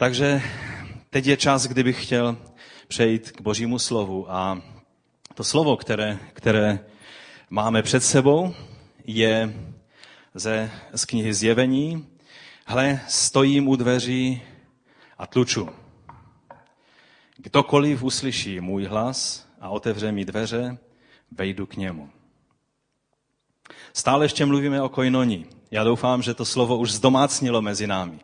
[0.00, 0.42] Takže
[1.10, 2.36] teď je čas, kdybych chtěl
[2.88, 4.32] přejít k Božímu slovu.
[4.32, 4.62] A
[5.34, 6.84] to slovo, které, které
[7.50, 8.54] máme před sebou,
[9.04, 9.54] je
[10.34, 12.06] ze, z knihy Zjevení.
[12.66, 14.42] Hle, stojím u dveří
[15.18, 15.68] a tluču.
[17.36, 20.78] Kdokoliv uslyší můj hlas a otevře mi dveře,
[21.30, 22.10] vejdu k němu.
[23.92, 25.46] Stále ještě mluvíme o koinoni.
[25.70, 28.20] Já doufám, že to slovo už zdomácnilo mezi námi.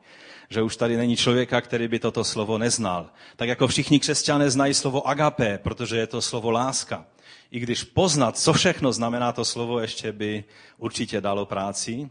[0.49, 3.11] Že už tady není člověka, který by toto slovo neznal.
[3.37, 7.07] Tak jako všichni křesťané znají slovo agape, protože je to slovo láska.
[7.51, 10.45] I když poznat, co všechno znamená to slovo, ještě by
[10.79, 12.11] určitě dalo práci,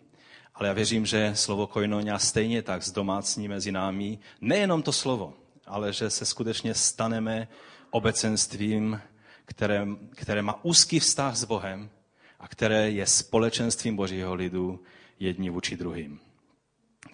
[0.56, 4.20] ale já věřím, že slovo koinonia stejně tak zdomácní mezi námi.
[4.42, 5.34] Nejenom to slovo,
[5.66, 7.48] ale že se skutečně staneme
[7.90, 9.02] obecenstvím,
[9.46, 11.90] které, které má úzký vztah s Bohem
[12.40, 14.84] a které je společenstvím Božího lidu
[15.20, 16.20] jedni vůči druhým.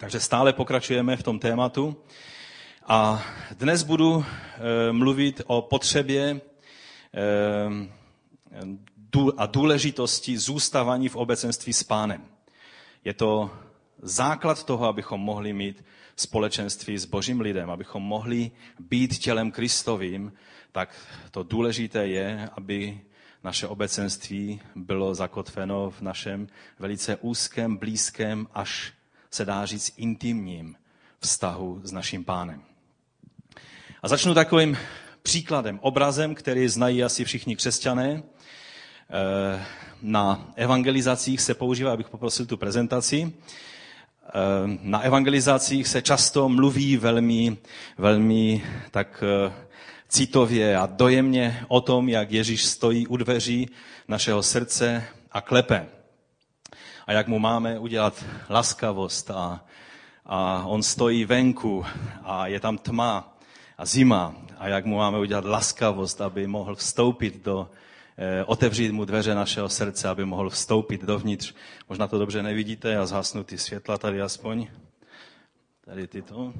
[0.02, 1.96] Takže stále pokračujeme v tom tématu
[2.86, 3.22] a
[3.54, 6.40] dnes budu e, mluvit o potřebě e,
[9.36, 12.24] a důležitosti zůstávání v obecenství s pánem.
[13.04, 13.50] Je to
[14.02, 15.84] základ toho, abychom mohli mít
[16.16, 20.32] společenství s božím lidem, abychom mohli být tělem Kristovým,
[20.72, 20.96] tak
[21.30, 23.00] to důležité je, aby
[23.44, 28.92] naše obecenství bylo zakotveno v našem velice úzkém, blízkém, až
[29.32, 30.76] se dá říct intimním
[31.20, 32.62] vztahu s naším pánem.
[34.02, 34.76] A začnu takovým
[35.22, 38.22] příkladem, obrazem, který znají asi všichni křesťané.
[39.10, 39.64] Eh,
[40.02, 43.32] na evangelizacích se používá, abych poprosil tu prezentaci.
[43.32, 44.30] Eh,
[44.82, 47.56] na evangelizacích se často mluví velmi,
[47.98, 49.52] velmi tak eh,
[50.08, 53.70] citově a dojemně o tom, jak Ježíš stojí u dveří
[54.08, 56.01] našeho srdce a klepe.
[57.06, 59.64] A jak mu máme udělat laskavost a,
[60.26, 61.84] a on stojí venku
[62.22, 63.36] a je tam tma
[63.78, 67.70] a zima a jak mu máme udělat laskavost, aby mohl vstoupit do,
[68.18, 71.54] eh, otevřít mu dveře našeho srdce, aby mohl vstoupit dovnitř.
[71.88, 74.66] Možná to dobře nevidíte, já zhasnu ty světla tady aspoň.
[75.84, 76.52] Tady tyto.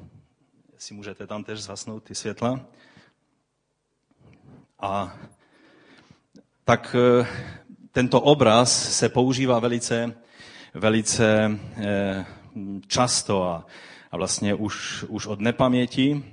[0.73, 2.59] Jestli můžete tam tež zhasnout ty světla.
[4.79, 5.17] A
[6.63, 7.27] tak eh,
[7.93, 10.15] tento obraz se používá velice,
[10.73, 12.25] velice eh,
[12.87, 13.65] často a,
[14.11, 16.23] a vlastně už, už od nepaměti.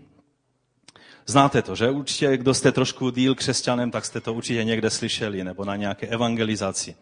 [1.27, 1.91] Znáte to, že?
[1.91, 6.07] Určitě, kdo jste trošku díl křesťanem, tak jste to určitě někde slyšeli, nebo na nějaké
[6.07, 6.97] evangelizaci.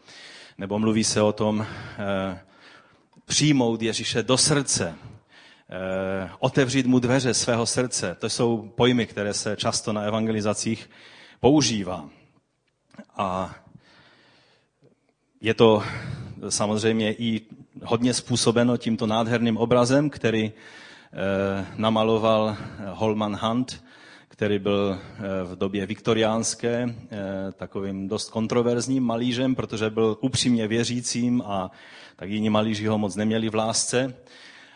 [0.58, 1.66] Nebo mluví se o tom
[1.98, 2.40] eh,
[3.24, 4.94] přijmout Ježíše do srdce,
[5.70, 8.16] eh, otevřít mu dveře svého srdce.
[8.18, 10.90] To jsou pojmy, které se často na evangelizacích
[11.40, 12.08] používá.
[13.16, 13.54] A
[15.40, 15.82] je to
[16.48, 17.40] samozřejmě i
[17.84, 22.56] hodně způsobeno tímto nádherným obrazem, který eh, namaloval
[22.88, 23.84] Holman Hunt,
[24.28, 27.18] který byl eh, v době viktoriánské eh,
[27.52, 31.70] takovým dost kontroverzním malířem, protože byl upřímně věřícím a
[32.16, 34.14] tak jiní malíři ho moc neměli v lásce.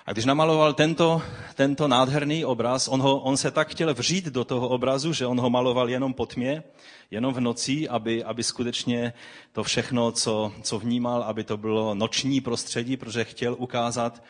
[0.06, 1.22] A když namaloval tento,
[1.54, 5.40] tento nádherný obraz, on, ho, on se tak chtěl vřít do toho obrazu, že on
[5.40, 6.62] ho maloval jenom po tmě,
[7.10, 9.12] jenom v noci, aby, aby skutečně
[9.52, 14.22] to všechno, co, co vnímal, aby to bylo noční prostředí, protože chtěl ukázat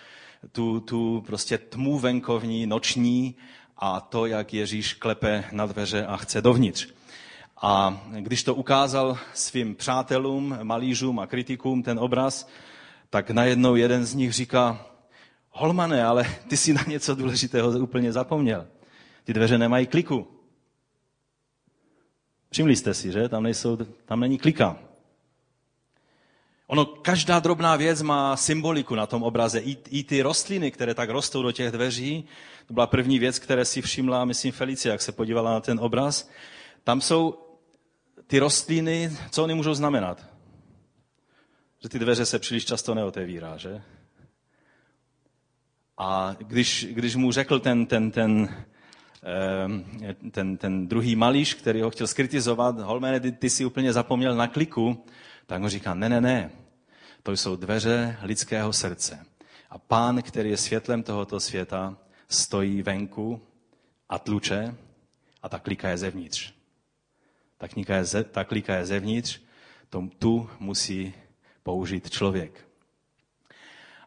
[0.53, 3.35] tu, tu prostě tmu venkovní, noční
[3.79, 6.89] a to, jak Ježíš klepe na dveře a chce dovnitř.
[7.63, 12.49] A když to ukázal svým přátelům, malířům a kritikům ten obraz,
[13.11, 14.87] tak najednou jeden z nich říká,
[15.53, 18.67] Holmane, ale ty si na něco důležitého úplně zapomněl.
[19.25, 20.27] Ty dveře nemají kliku.
[22.51, 23.29] Všimli jste si, že?
[23.29, 24.79] Tam, nejsou, tam není klika.
[26.67, 29.61] Ono, každá drobná věc má symboliku na tom obraze.
[29.61, 32.25] I, I ty rostliny, které tak rostou do těch dveří,
[32.67, 36.31] to byla první věc, které si všimla, myslím, Felicia, jak se podívala na ten obraz.
[36.85, 37.39] Tam jsou
[38.27, 40.27] ty rostliny, co oni můžou znamenat?
[41.83, 43.83] Že ty dveře se příliš často neotevírá, že?
[45.99, 48.57] A když, když mu řekl ten, ten, ten,
[49.23, 49.85] ehm,
[50.31, 54.47] ten, ten druhý malíš, který ho chtěl skritizovat, Holmene, ty, ty jsi úplně zapomněl na
[54.47, 55.05] kliku,
[55.47, 56.51] tak mu říká, ne, ne, ne,
[57.23, 59.27] to jsou dveře lidského srdce.
[59.71, 61.97] A pán, který je světlem tohoto světa,
[62.29, 63.41] stojí venku
[64.09, 64.75] a tluče
[65.43, 66.53] a ta klika je zevnitř.
[67.59, 69.41] Ta, je, ze, ta klika je zevnitř,
[69.93, 71.15] tom, tu musí
[71.63, 72.69] použít člověk.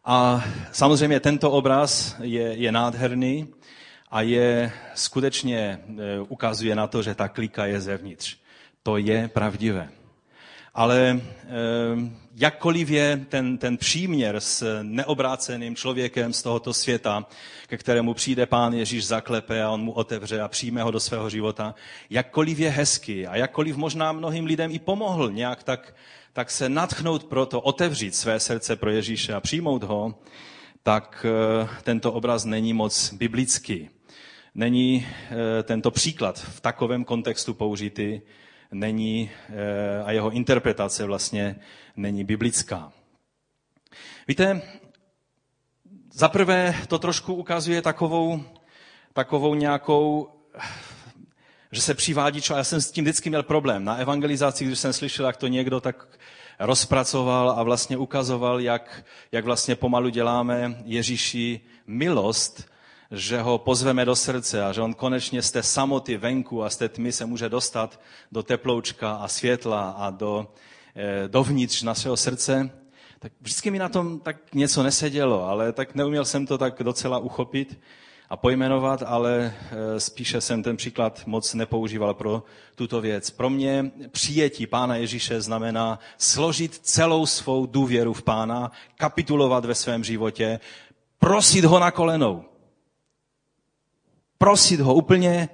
[0.05, 3.47] A samozřejmě tento obraz je, je nádherný
[4.11, 5.79] a je skutečně e,
[6.19, 8.37] ukazuje na to, že ta klika je zevnitř.
[8.83, 9.89] To je pravdivé.
[10.75, 11.49] Ale eh,
[12.35, 17.25] jakkoliv je ten, ten příměr s neobráceným člověkem z tohoto světa,
[17.67, 21.29] ke kterému přijde pán Ježíš zaklepe a on mu otevře a přijme ho do svého
[21.29, 21.75] života,
[22.09, 25.95] jakkoliv je hezký a jakkoliv možná mnohým lidem i pomohl nějak tak,
[26.35, 30.19] tak se natchnout pro to, otevřít své srdce pro Ježíše a přijmout ho,
[30.83, 33.89] tak eh, tento obraz není moc biblický.
[34.55, 38.21] Není eh, tento příklad v takovém kontextu použitý,
[38.71, 41.55] není eh, a jeho interpretace vlastně
[41.95, 42.91] není biblická.
[44.27, 44.61] Víte,
[46.13, 48.43] zaprvé to trošku ukazuje takovou,
[49.13, 50.29] takovou nějakou,
[51.71, 52.59] že se přivádí člověk.
[52.59, 53.83] Já jsem s tím vždycky měl problém.
[53.83, 56.07] Na evangelizaci, když jsem slyšel, jak to někdo tak
[56.59, 62.69] rozpracoval a vlastně ukazoval, jak, jak vlastně pomalu děláme Ježíši milost,
[63.11, 66.77] že ho pozveme do srdce a že on konečně z té samoty venku a z
[66.77, 67.99] té tmy se může dostat
[68.31, 70.47] do teploučka a světla a do,
[70.95, 72.71] eh, dovnitř našeho srdce,
[73.19, 77.17] tak vždycky mi na tom tak něco nesedělo, ale tak neuměl jsem to tak docela
[77.17, 77.79] uchopit
[78.30, 82.44] a pojmenovat, ale eh, spíše jsem ten příklad moc nepoužíval pro
[82.75, 83.30] tuto věc.
[83.30, 90.04] Pro mě přijetí Pána Ježíše znamená složit celou svou důvěru v Pána, kapitulovat ve svém
[90.04, 90.60] životě,
[91.19, 92.45] prosit ho na kolenou
[94.38, 95.50] prosit ho úplně,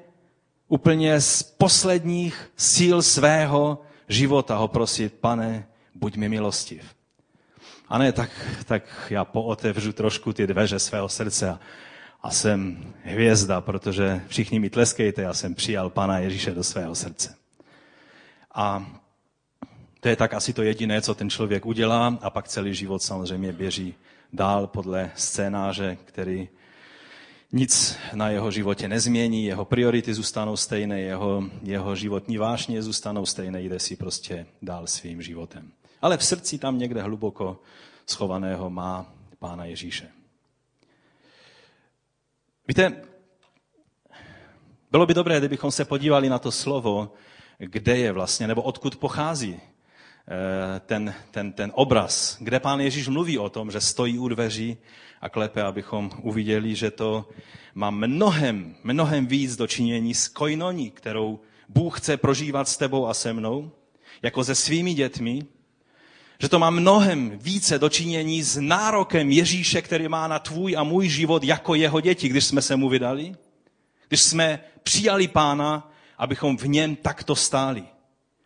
[0.67, 6.95] úplně z posledních síl svého života ho prosit, pane, buď mi milostiv.
[7.89, 8.29] A ne, tak,
[8.65, 11.59] tak já pootevřu trošku ty dveře svého srdce a,
[12.23, 17.35] a jsem hvězda, protože všichni mi tleskejte, já jsem přijal Pana Ježíše do svého srdce.
[18.55, 18.91] A
[19.99, 23.53] to je tak asi to jediné, co ten člověk udělá a pak celý život samozřejmě
[23.53, 23.95] běží
[24.33, 26.49] dál podle scénáře, který
[27.51, 33.61] nic na jeho životě nezmění, jeho priority zůstanou stejné, jeho, jeho životní vášně zůstanou stejné,
[33.61, 35.71] jde si prostě dál svým životem.
[36.01, 37.59] Ale v srdci tam někde hluboko
[38.05, 40.20] schovaného má Pána Ježíše.
[42.67, 43.01] Víte,
[44.91, 47.13] bylo by dobré, kdybychom se podívali na to slovo,
[47.57, 53.37] kde je vlastně, nebo odkud pochází eh, ten, ten, ten obraz, kde pán Ježíš mluví
[53.37, 54.77] o tom, že stojí u dveří
[55.21, 57.29] a klepe, abychom uviděli, že to
[57.73, 63.33] má mnohem, mnohem víc dočinění s koinoní, kterou Bůh chce prožívat s tebou a se
[63.33, 63.71] mnou,
[64.21, 65.45] jako se svými dětmi,
[66.41, 71.09] že to má mnohem více dočinění s nárokem Ježíše, který má na tvůj a můj
[71.09, 73.35] život jako jeho děti, když jsme se mu vydali,
[74.07, 77.83] když jsme přijali pána, abychom v něm takto stáli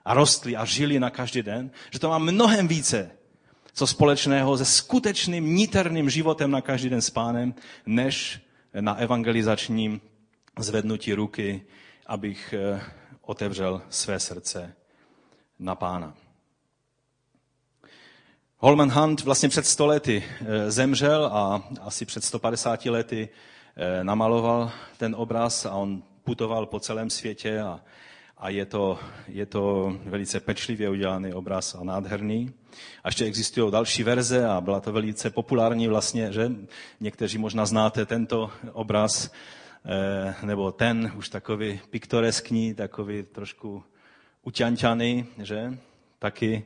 [0.06, 3.12] a rostli a žili na každý den, že to má mnohem více
[3.74, 7.56] co společného se skutečným niterným životem na každý den s pánem,
[7.86, 8.42] než
[8.80, 10.02] na evangelizačním
[10.60, 11.62] zvednutí ruky,
[12.06, 12.82] abych eh,
[13.22, 14.74] otevřel své srdce
[15.60, 16.25] na pána.
[18.58, 23.30] Holman Hunt vlastně před stolety eh, zemřel a asi před 150 lety
[23.76, 27.80] eh, namaloval ten obraz a on putoval po celém světě a
[28.38, 32.54] a je to, je to velice pečlivě udělaný obraz a nádherný.
[33.04, 36.52] A ještě existují další verze a byla to velice populární vlastně, že?
[37.00, 39.32] Někteří možná znáte tento obraz,
[39.86, 43.84] eh, nebo ten už takový piktoreskní, takový trošku
[44.44, 45.78] uťanťaný, že?
[46.20, 46.66] Taky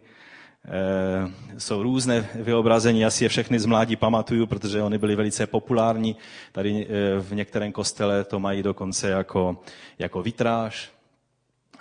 [1.57, 6.15] jsou různé vyobrazení, já si je všechny z mládí pamatuju, protože oni byly velice populární.
[6.51, 9.57] Tady e, v některém kostele to mají dokonce jako,
[9.99, 10.91] jako vitráž,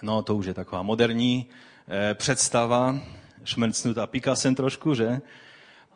[0.03, 1.47] No, to už je taková moderní
[1.89, 2.99] eh, představa,
[3.45, 5.21] šmrcnutá Picassem trošku, že?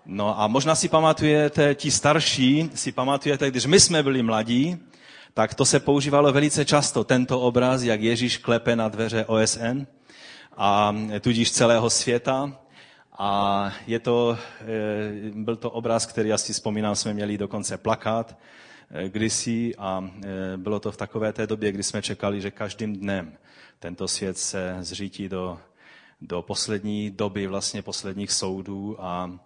[0.06, 4.78] No a možná si pamatujete, ti starší si pamatujete, když my jsme byli mladí,
[5.34, 9.86] tak to se používalo velice často, tento obraz, jak Ježíš klepe na dveře OSN
[10.56, 12.52] a tudíž celého světa.
[13.24, 14.66] A je to, eh,
[15.34, 18.38] byl to obraz, který já si vzpomínám, jsme měli dokonce plakát
[18.90, 20.10] eh, kdysi a
[20.56, 23.32] bylo to v takové té době, kdy jsme čekali, že každým dnem
[23.78, 25.58] tento svět se zřítí do,
[26.20, 29.38] do poslední doby, vlastně posledních soudů a,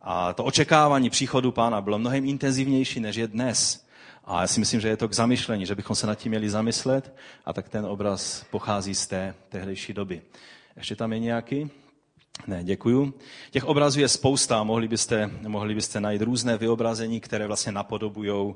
[0.00, 3.86] a to očekávání příchodu pána bylo mnohem intenzivnější, než je dnes.
[4.24, 6.50] A já si myslím, že je to k zamyšlení, že bychom se nad tím měli
[6.50, 10.22] zamyslet a tak ten obraz pochází z té tehdejší doby.
[10.76, 11.70] Ještě tam je nějaký?
[12.46, 13.14] Ne, děkuju.
[13.50, 18.54] Těch obrazů je spousta, mohli byste, mohli byste najít různé vyobrazení, které vlastně napodobují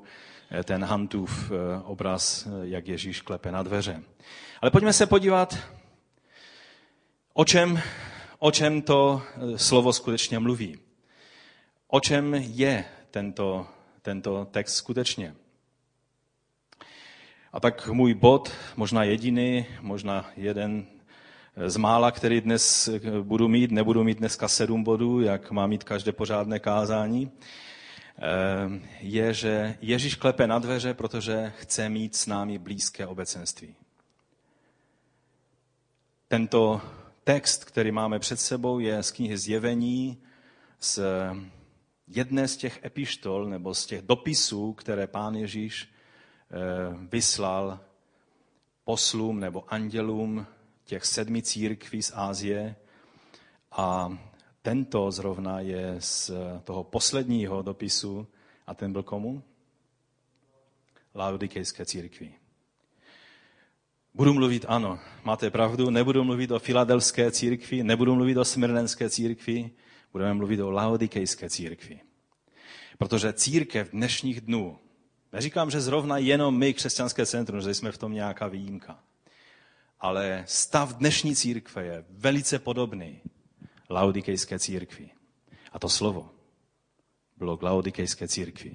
[0.50, 4.02] eh, ten Hantův eh, obraz, eh, jak Ježíš klepe na dveře.
[4.60, 5.58] Ale pojďme se podívat,
[7.32, 7.80] o čem,
[8.38, 9.22] o čem to
[9.56, 10.78] slovo skutečně mluví.
[11.88, 13.66] O čem je tento,
[14.02, 15.34] tento text skutečně.
[17.52, 20.86] A tak můj bod, možná jediný, možná jeden
[21.56, 22.88] z mála, který dnes
[23.22, 27.30] budu mít, nebudu mít dneska sedm bodů, jak má mít každé pořádné kázání,
[29.00, 33.74] je, že Ježíš klepe na dveře, protože chce mít s námi blízké obecenství.
[36.28, 36.80] Tento
[37.24, 40.22] text, který máme před sebou, je z knihy Zjevení,
[40.80, 41.00] z
[42.06, 46.56] jedné z těch epištol nebo z těch dopisů, které pán Ježíš eh,
[47.10, 47.80] vyslal
[48.84, 50.46] poslům nebo andělům
[50.92, 52.76] těch sedmi církví z Ázie.
[53.72, 54.18] A
[54.62, 56.30] tento zrovna je z
[56.64, 58.26] toho posledního dopisu
[58.66, 59.42] a ten byl komu?
[61.14, 62.34] Laodikejské církvi.
[64.14, 69.70] Budu mluvit, ano, máte pravdu, nebudu mluvit o filadelské církvi, nebudu mluvit o smyrnenské církvi,
[70.12, 72.00] budeme mluvit o laodikejské církvi.
[72.98, 74.78] Protože církev dnešních dnů,
[75.32, 79.00] neříkám, že zrovna jenom my, křesťanské centrum, že jsme v tom nějaká výjimka,
[80.02, 83.20] ale stav dnešní církve je velice podobný
[83.90, 85.10] laodikejské církvi.
[85.72, 86.30] A to slovo
[87.36, 88.74] bylo k laodikejské církvi.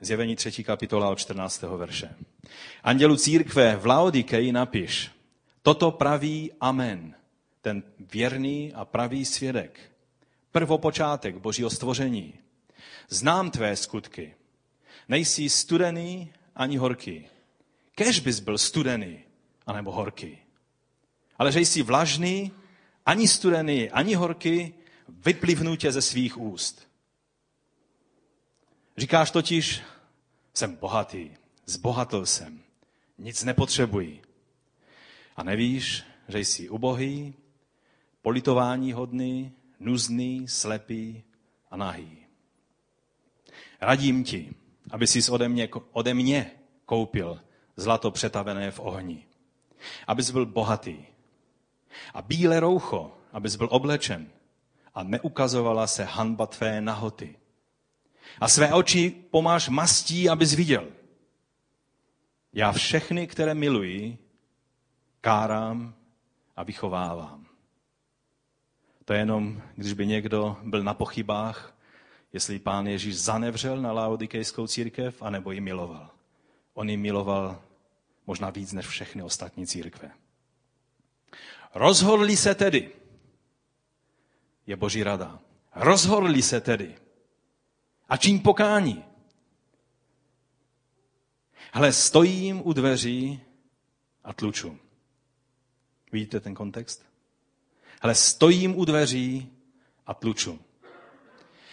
[0.00, 0.64] Zjevení 3.
[0.64, 1.62] kapitola od 14.
[1.62, 2.14] verše.
[2.82, 5.10] Andělu církve v Laodikeji napiš,
[5.62, 7.14] toto praví Amen,
[7.60, 9.80] ten věrný a pravý svědek,
[10.52, 12.34] prvopočátek božího stvoření.
[13.08, 14.34] Znám tvé skutky.
[15.08, 17.26] Nejsi studený ani horký.
[17.94, 19.27] Kež bys byl studený
[19.68, 20.38] anebo horký.
[21.38, 22.52] Ale že jsi vlažný,
[23.06, 24.74] ani studený, ani horký,
[25.08, 26.88] vyplivnu tě ze svých úst.
[28.96, 29.82] Říkáš totiž,
[30.54, 31.30] jsem bohatý,
[31.66, 32.62] zbohatl jsem,
[33.18, 34.22] nic nepotřebuji.
[35.36, 37.34] A nevíš, že jsi ubohý,
[38.22, 41.22] politování hodný, nuzný, slepý
[41.70, 42.18] a nahý.
[43.80, 44.54] Radím ti,
[44.90, 46.50] aby jsi ode mě, ode mě
[46.84, 47.40] koupil
[47.76, 49.27] zlato přetavené v ohni.
[50.06, 50.96] Abys byl bohatý.
[52.14, 54.28] A bílé roucho, abys byl oblečen.
[54.94, 57.36] A neukazovala se hanba tvé nahoty.
[58.40, 60.88] A své oči pomáš mastí, abys viděl.
[62.52, 64.18] Já všechny, které miluji,
[65.20, 65.94] kárám
[66.56, 67.46] a vychovávám.
[69.04, 71.76] To je jenom, když by někdo byl na pochybách,
[72.32, 76.10] jestli pán Ježíš zanevřel na laodikejskou církev, anebo ji miloval.
[76.74, 77.62] On ji miloval
[78.28, 80.10] možná víc než všechny ostatní církve.
[81.74, 82.92] Rozhodli se tedy,
[84.66, 85.40] je boží rada,
[85.74, 86.96] rozhodli se tedy,
[88.08, 89.04] a čím pokání.
[91.72, 93.40] Ale stojím u dveří
[94.24, 94.78] a tluču.
[96.12, 97.04] Vidíte ten kontext?
[98.00, 99.52] Ale stojím u dveří
[100.06, 100.60] a tluču.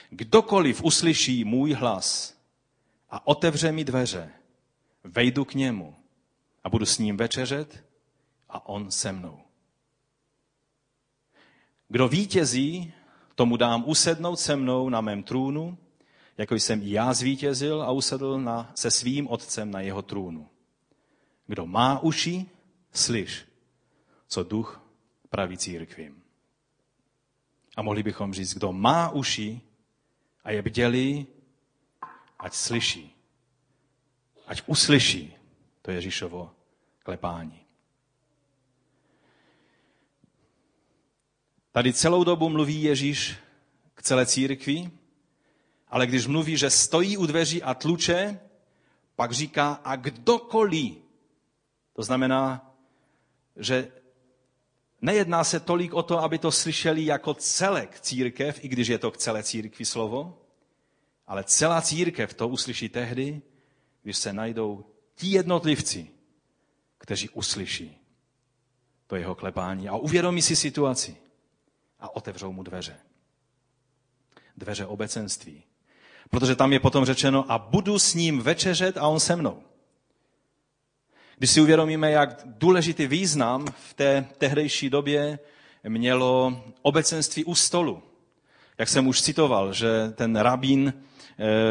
[0.10, 2.38] Kdokoliv uslyší můj hlas
[3.10, 4.32] a otevře mi dveře,
[5.04, 6.05] vejdu k němu
[6.66, 7.86] a budu s ním večeřet
[8.50, 9.40] a on se mnou.
[11.90, 12.94] Kdo vítězí,
[13.36, 15.78] tomu dám usednout se mnou na mém trůnu,
[16.38, 20.50] jako jsem i já zvítězil a usedl na, se svým otcem na jeho trůnu.
[21.48, 22.46] Kdo má uši,
[22.94, 23.46] slyš,
[24.28, 24.82] co duch
[25.30, 26.24] praví církvím.
[27.76, 29.62] A mohli bychom říct, kdo má uši
[30.44, 31.28] a je bdělý,
[32.40, 33.16] ať slyší.
[34.48, 35.35] Ať uslyší
[35.86, 36.52] to Ježíšovo
[37.04, 37.66] klepání.
[41.72, 43.36] Tady celou dobu mluví Ježíš
[43.94, 44.92] k celé církvi,
[45.88, 48.40] ale když mluví, že stojí u dveří a tluče,
[49.16, 50.94] pak říká a kdokoliv.
[51.94, 52.76] To znamená,
[53.56, 53.92] že
[55.02, 59.12] nejedná se tolik o to, aby to slyšeli jako celek církev, i když je to
[59.12, 60.42] k celé církvi slovo,
[61.28, 63.42] ale celá církev to uslyší tehdy,
[64.02, 66.08] když se najdou ti jednotlivci,
[66.98, 67.98] kteří uslyší
[69.08, 71.16] to jeho klepání a uvědomí si situaci
[72.00, 72.96] a otevřou mu dveře.
[74.58, 75.64] Dveře obecenství.
[76.30, 79.64] Protože tam je potom řečeno a budu s ním večeřet a on se mnou.
[81.38, 85.40] Když si uvědomíme, jak důležitý význam v té tehdejší době
[85.88, 88.04] mělo obecenství u stolu.
[88.78, 90.94] Jak jsem už citoval, že ten rabín,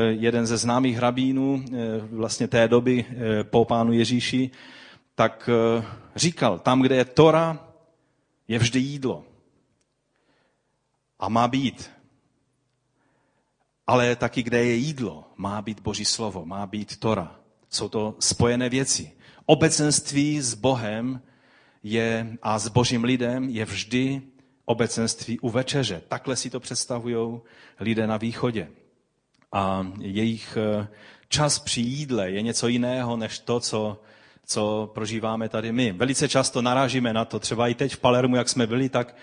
[0.08, 1.76] jeden ze známých rabínů eh,
[2.10, 4.50] vlastně té doby eh, po pánu Ježíši,
[5.14, 5.50] tak
[6.16, 7.68] říkal, tam, kde je Tora,
[8.48, 9.24] je vždy jídlo.
[11.18, 11.90] A má být.
[13.86, 17.36] Ale taky, kde je jídlo, má být Boží slovo, má být Tora.
[17.70, 19.12] Jsou to spojené věci.
[19.46, 21.20] Obecenství s Bohem
[21.82, 24.22] je, a s Božím lidem je vždy
[24.64, 26.02] obecenství u večeře.
[26.08, 27.40] Takhle si to představují
[27.80, 28.68] lidé na východě.
[29.54, 30.86] A jejich eh,
[31.28, 33.98] čas při jídle je něco jiného, než to, co
[34.46, 35.92] co prožíváme tady my.
[35.92, 39.16] Velice často narážíme na to, třeba i teď v Palermu, jak jsme byli, tak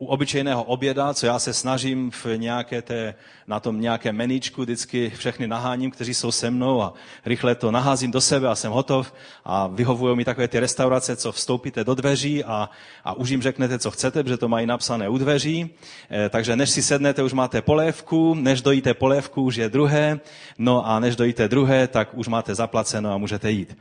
[0.00, 3.14] u obyčejného oběda, co já se snažím v nějaké té,
[3.46, 6.92] na tom nějaké meničku vždycky všechny naháním, kteří jsou se mnou a
[7.26, 9.14] rychle to naházím do sebe a jsem hotov
[9.44, 12.70] a vyhovují mi takové ty restaurace, co vstoupíte do dveří a,
[13.04, 15.70] a už jim řeknete, co chcete, protože to mají napsané u dveří.
[16.10, 20.20] E, takže než si sednete, už máte polévku, než dojíte polévku, už je druhé,
[20.58, 23.78] no a než dojíte druhé, tak už máte zaplaceno a můžete jít.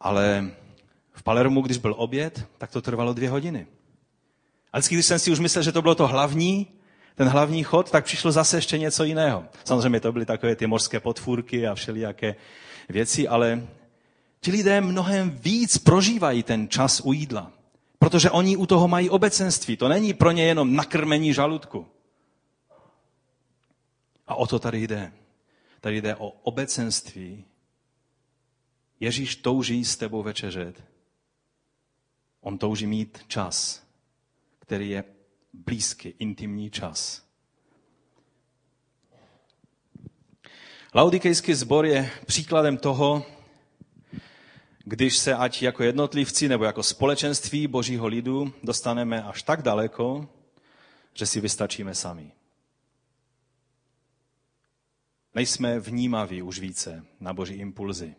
[0.00, 0.50] Ale
[1.12, 3.66] v Palermu, když byl oběd, tak to trvalo dvě hodiny.
[4.72, 6.66] A vždycky, když jsem si už myslel, že to bylo to hlavní,
[7.14, 9.44] ten hlavní chod, tak přišlo zase ještě něco jiného.
[9.64, 12.34] Samozřejmě to byly takové ty mořské podfůrky a všelijaké
[12.88, 13.68] věci, ale
[14.40, 17.52] ti lidé mnohem víc prožívají ten čas u jídla.
[17.98, 19.76] Protože oni u toho mají obecenství.
[19.76, 21.86] To není pro ně jenom nakrmení žaludku.
[24.26, 25.12] A o to tady jde.
[25.80, 27.44] Tady jde o obecenství.
[29.00, 30.84] Ježíš touží s tebou večeřet.
[32.40, 33.82] On touží mít čas
[34.70, 35.04] který je
[35.52, 37.26] blízký, intimní čas.
[40.94, 43.26] Laudikejský sbor je příkladem toho,
[44.84, 50.28] když se ať jako jednotlivci nebo jako společenství božího lidu dostaneme až tak daleko,
[51.14, 52.32] že si vystačíme sami.
[55.34, 58.14] Nejsme vnímaví už více na boží impulzy.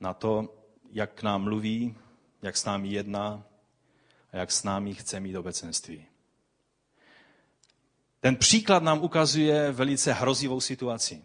[0.00, 0.54] Na to,
[0.92, 1.94] jak k nám mluví,
[2.42, 3.46] jak s námi jedná,
[4.34, 6.06] a jak s námi chce mít obecenství.
[8.20, 11.24] Ten příklad nám ukazuje velice hrozivou situaci,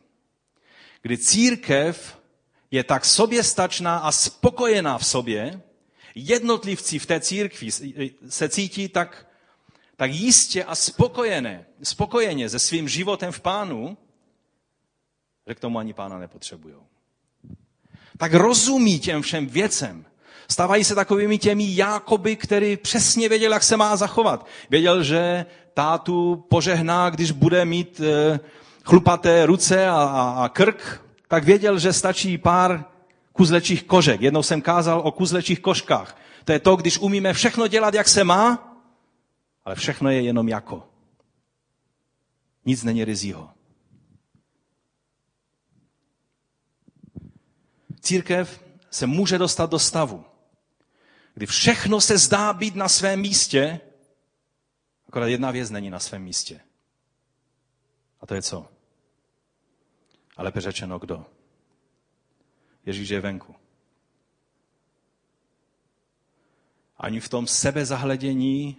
[1.02, 2.20] kdy církev
[2.72, 5.62] je tak soběstačná a spokojená v sobě,
[6.16, 7.72] jednotlivci v té církvi
[8.30, 9.28] se cítí tak,
[9.96, 13.98] tak jistě a spokojené, spokojeně se svým životem v pánu,
[15.48, 16.76] že k tomu ani pána nepotřebují.
[18.18, 20.06] Tak rozumí těm všem věcem,
[20.52, 24.46] Stávají se takovými těmi Jákoby, který přesně věděl, jak se má zachovat.
[24.70, 28.40] Věděl, že tátu požehná, když bude mít e,
[28.84, 32.86] chlupaté ruce a, a, a krk, tak věděl, že stačí pár
[33.34, 34.22] kuzlečích kožek.
[34.22, 36.18] Jednou jsem kázal o kuzlečích koškách.
[36.46, 38.76] To je to, když umíme všechno dělat, jak se má,
[39.66, 40.84] ale všechno je jenom jako.
[42.66, 43.50] Nic není rizího.
[48.02, 50.26] Církev se může dostat do stavu,
[51.40, 53.80] kdy všechno se zdá být na svém místě,
[55.08, 56.62] akorát jedna věc není na svém místě.
[58.22, 58.68] A to je co?
[60.38, 61.26] A lépe řečeno, kdo?
[62.86, 63.56] Ježíš je venku.
[66.98, 68.78] Ani v tom sebezahledění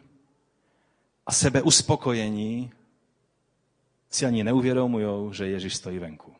[1.26, 2.72] a sebeuspokojení
[4.10, 6.36] si ani neuvědomují, že Ježíš stojí venku.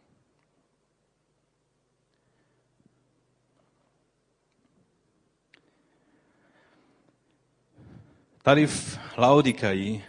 [8.42, 10.04] Tady v Laodikaji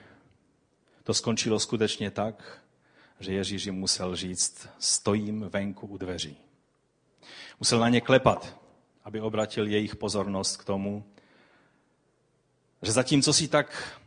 [1.04, 2.62] to skončilo skutečně tak,
[3.20, 6.38] že Ježíš jim musel říct, stojím venku u dveří.
[7.60, 8.58] Musel na ně klepat,
[9.04, 11.06] aby obratil jejich pozornost k tomu,
[12.82, 14.00] že zatímco si tak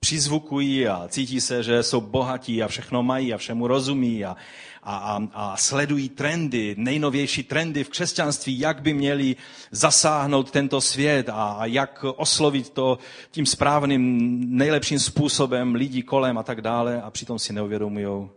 [0.00, 4.36] přizvukují a cítí se, že jsou bohatí a všechno mají a všemu rozumí a,
[4.82, 9.36] a, a, a sledují trendy, nejnovější trendy v křesťanství, jak by měli
[9.70, 12.98] zasáhnout tento svět a, a jak oslovit to
[13.30, 18.28] tím správným, nejlepším způsobem lidí kolem a tak dále a přitom si neuvědomují,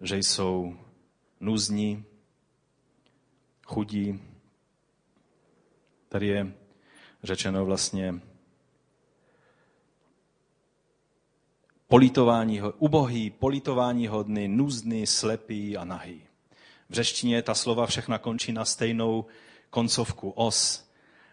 [0.00, 0.76] že jsou
[1.40, 2.04] nuzní,
[3.66, 4.20] chudí.
[6.08, 6.52] Tady je
[7.22, 8.14] řečeno vlastně
[11.88, 16.22] politování, ubohý, politování hodný, nuzný, slepý a nahý.
[16.88, 19.26] V řečtině ta slova všechna končí na stejnou
[19.70, 20.88] koncovku, os.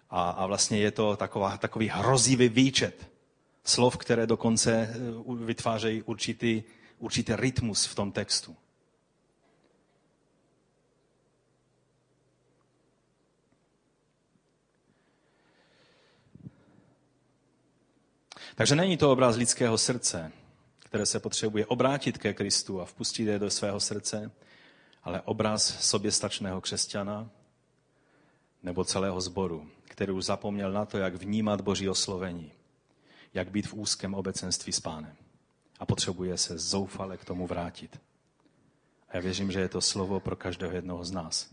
[0.09, 3.09] A, a vlastně je to taková, takový hrozivý výčet
[3.63, 4.95] slov, které dokonce eh,
[5.45, 6.63] vytvářejí určitý,
[6.99, 8.55] určitý rytmus v tom textu.
[18.55, 20.31] Takže není to obraz lidského srdce,
[20.95, 24.31] které se potřebuje obrátit ke Kristu a vpustit je do svého srdce,
[25.03, 27.29] ale obraz soběstačného křesťana
[28.63, 32.51] nebo celého sboru, který už zapomněl na to, jak vnímat Boží oslovení,
[33.33, 35.15] jak být v úzkém obecenství s pánem
[35.79, 37.99] a potřebuje se zoufale k tomu vrátit.
[39.09, 41.49] A já věřím, že je to slovo pro každého jednoho z nás.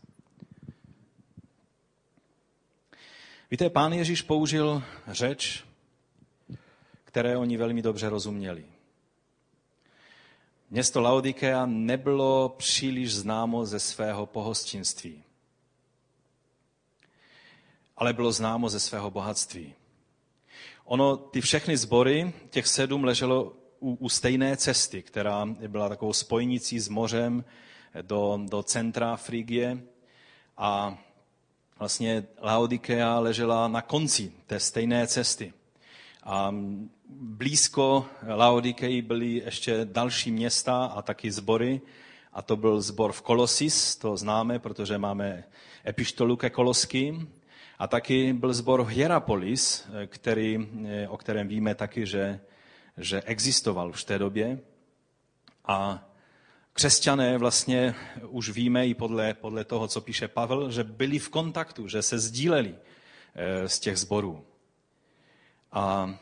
[3.51, 5.65] Víte, pán Ježíš použil řeč,
[7.05, 8.72] které oni velmi dobře rozuměli.
[10.73, 15.25] Město Laodikea nebylo příliš známo ze svého pohostinství.
[17.97, 19.75] ale bylo známo ze svého bohatství.
[20.85, 26.81] Ono, ty všechny sbory, těch sedm leželo u, u stejné cesty, která byla takovou spojnicí
[26.81, 27.45] s mořem
[28.03, 29.83] do, do centra Frigie
[30.57, 30.99] a
[31.79, 35.53] vlastně Laodikea ležela na konci té stejné cesty.
[36.23, 36.55] A
[37.09, 41.81] blízko Laodikei byly ještě další města a taky sbory.
[42.33, 45.45] A to byl zbor v Kolosis, to známe, protože máme
[45.87, 47.33] epištolu ke Koloským.
[47.79, 50.69] A taky byl zbor v Hierapolis, který,
[51.09, 52.41] o kterém víme taky, že,
[52.97, 54.59] že existoval už v té době.
[55.65, 56.09] A
[56.73, 57.95] křesťané vlastně
[58.29, 62.19] už víme i podle, podle toho, co píše Pavel, že byli v kontaktu, že se
[62.19, 62.75] sdíleli
[63.35, 64.45] eh, z těch zborů.
[65.73, 66.15] A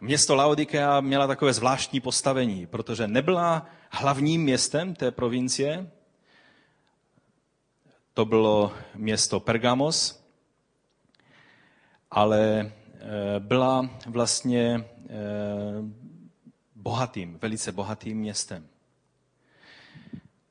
[0.00, 5.90] město Laodikea měla takové zvláštní postavení, protože nebyla hlavním městem té provincie.
[8.14, 10.24] To bylo město Pergamos,
[12.10, 15.12] ale eh, byla vlastně eh,
[16.76, 18.66] bohatým, velice bohatým městem.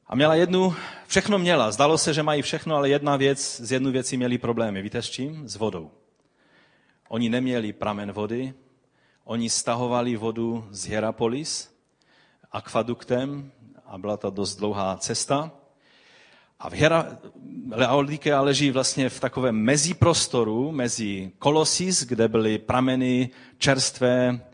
[0.07, 0.75] A měla jednu,
[1.07, 1.71] všechno měla.
[1.71, 4.81] Zdalo se, že mají všechno, ale jedna věc, z jednu věcí měli problémy.
[4.81, 5.49] Víte s čím?
[5.49, 5.91] S vodou.
[7.11, 8.53] Oni neměli pramen vody,
[9.23, 11.75] oni stahovali vodu z Hierapolis
[12.51, 13.51] akvaduktem
[13.85, 15.51] a byla to dost dlouhá cesta.
[16.59, 17.17] A v Hera,
[17.75, 24.45] Laodikea leží vlastně v takovém meziprostoru, mezi Kolosis, kde byly prameny čerstvé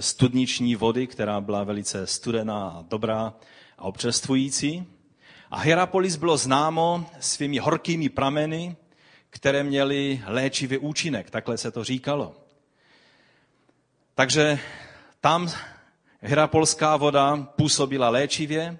[0.00, 3.34] studniční vody, která byla velice studená a dobrá,
[3.78, 4.86] a občerstvující.
[5.50, 8.76] A Hierapolis bylo známo svými horkými prameny,
[9.30, 12.36] které měly léčivý účinek, takhle se to říkalo.
[14.14, 14.58] Takže
[15.20, 15.50] tam
[16.22, 18.78] Hierapolská voda působila léčivě,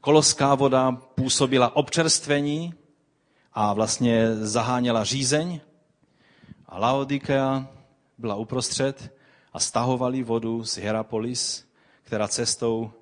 [0.00, 2.74] koloská voda působila občerstvení
[3.52, 5.60] a vlastně zaháněla řízeň.
[6.66, 7.66] A Laodikea
[8.18, 9.14] byla uprostřed
[9.52, 11.68] a stahovali vodu z Hierapolis,
[12.02, 12.92] která cestou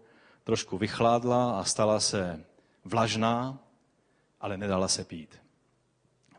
[0.44, 2.44] trošku vychládla a stala se
[2.84, 3.58] vlažná,
[4.40, 5.40] ale nedala se pít.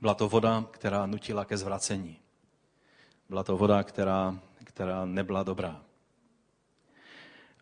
[0.02, 2.18] Byla to voda, která nutila ke zvracení.
[3.30, 5.82] Byla to voda, která, která nebyla dobrá.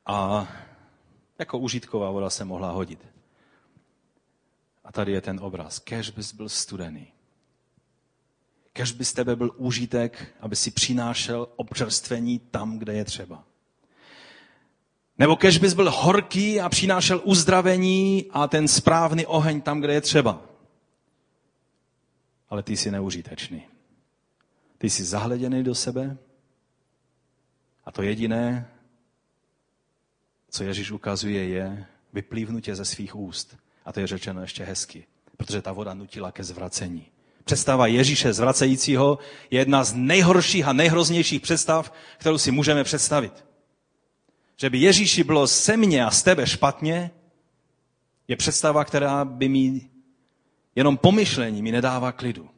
[0.06, 0.48] A
[1.40, 3.08] jako užitková voda se mohla hodit.
[4.84, 5.80] A tady je ten obraz.
[5.80, 7.08] Kež bys byl studený.
[8.74, 13.44] Kež by z tebe byl užitek, aby si přinášel občerstvení tam, kde je třeba.
[15.18, 20.02] Nebo kež bys byl horký a přinášel uzdravení a ten správný oheň tam, kde je
[20.02, 20.49] třeba.
[22.50, 23.64] Ale ty jsi neužitečný.
[24.78, 26.18] Ty jsi zahleděný do sebe
[27.86, 28.68] a to jediné,
[30.50, 33.58] co Ježíš ukazuje, je vyplývnutě ze svých úst.
[33.86, 35.06] A to je řečeno ještě hezky,
[35.38, 37.06] protože ta voda nutila ke zvracení.
[37.44, 39.20] Představa Ježíše zvracejícího
[39.52, 43.50] je jedna z nejhorších a nejhroznějších představ, kterou si můžeme představit
[44.62, 47.12] že by Ježíši bylo se mně a z tebe špatně,
[48.28, 49.90] je představa, která by mi
[50.80, 52.50] jenom pomyšlení mi nedává klidu.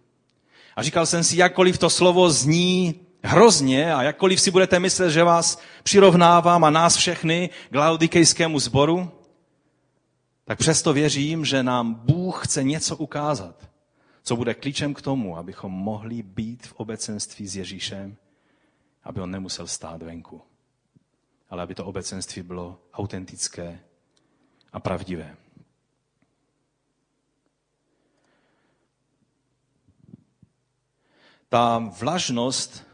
[0.75, 5.23] A říkal jsem si, jakkoliv to slovo zní hrozně a jakkoliv si budete myslet, že
[5.23, 9.11] vás přirovnávám a nás všechny k laodikejskému sboru,
[10.45, 13.69] tak přesto věřím, že nám Bůh chce něco ukázat,
[14.23, 18.17] co bude klíčem k tomu, abychom mohli být v obecenství s Ježíšem,
[19.03, 20.41] aby on nemusel stát venku
[21.51, 23.79] ale aby to obecenství bylo autentické
[24.73, 25.37] a pravdivé.
[31.51, 32.87] Ta vlažnost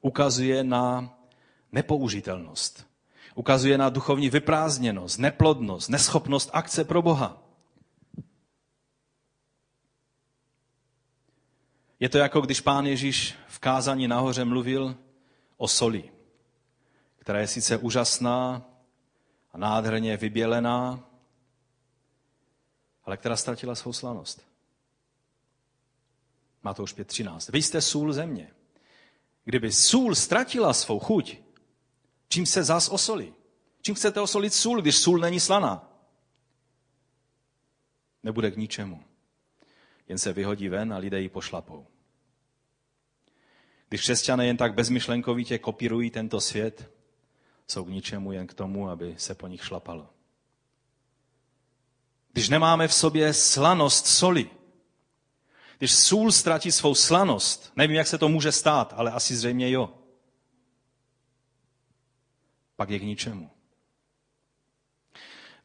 [0.00, 1.12] ukazuje na
[1.72, 2.86] nepoužitelnost.
[3.34, 7.42] Ukazuje na duchovní vyprázdněnost, neplodnost, neschopnost akce pro Boha.
[12.00, 14.96] Je to jako když pán Ježíš v kázání nahoře mluvil
[15.56, 16.14] o soli
[17.24, 18.62] která je sice úžasná
[19.52, 21.00] a nádherně vybělená,
[23.04, 24.46] ale která ztratila svou slanost.
[26.64, 27.52] Má to už 5.13.
[27.52, 28.50] Vy jste sůl země.
[29.44, 31.38] Kdyby sůl ztratila svou chuť,
[32.28, 33.34] čím se zas osolí?
[33.82, 35.90] Čím chcete osolit sůl, když sůl není slaná?
[38.22, 39.04] Nebude k ničemu.
[40.08, 41.86] Jen se vyhodí ven a lidé ji pošlapou.
[43.88, 46.90] Když křesťané jen tak bezmyšlenkovitě kopírují tento svět,
[47.68, 50.08] jsou k ničemu jen k tomu, aby se po nich šlapalo.
[52.32, 54.50] Když nemáme v sobě slanost soli,
[55.84, 59.94] když sůl ztratí svou slanost, nevím, jak se to může stát, ale asi zřejmě jo,
[62.76, 63.50] pak je k ničemu.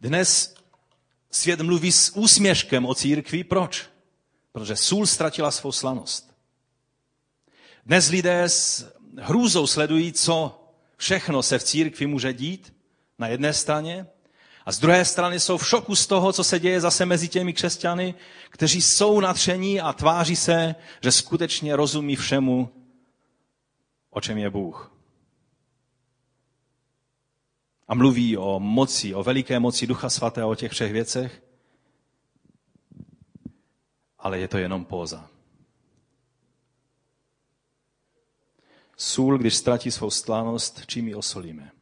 [0.01, 0.55] Dnes
[1.31, 3.43] svět mluví s úsměškem o církvi.
[3.43, 3.89] Proč?
[4.51, 6.35] Protože sůl ztratila svou slanost.
[7.85, 10.63] Dnes lidé s hrůzou sledují, co
[10.97, 12.73] všechno se v církvi může dít
[13.19, 14.07] na jedné straně
[14.69, 17.53] a z druhé strany jsou v šoku z toho, co se děje zase mezi těmi
[17.53, 18.15] křesťany,
[18.49, 22.69] kteří jsou natření a tváří se, že skutečně rozumí všemu,
[24.09, 24.95] o čem je Bůh.
[27.87, 31.43] A mluví o moci, o veliké moci Ducha Svatého, o těch všech věcech,
[34.19, 35.29] ale je to jenom póza.
[38.97, 41.78] Sůl, když ztratí svou slánost, čím ji osolíme?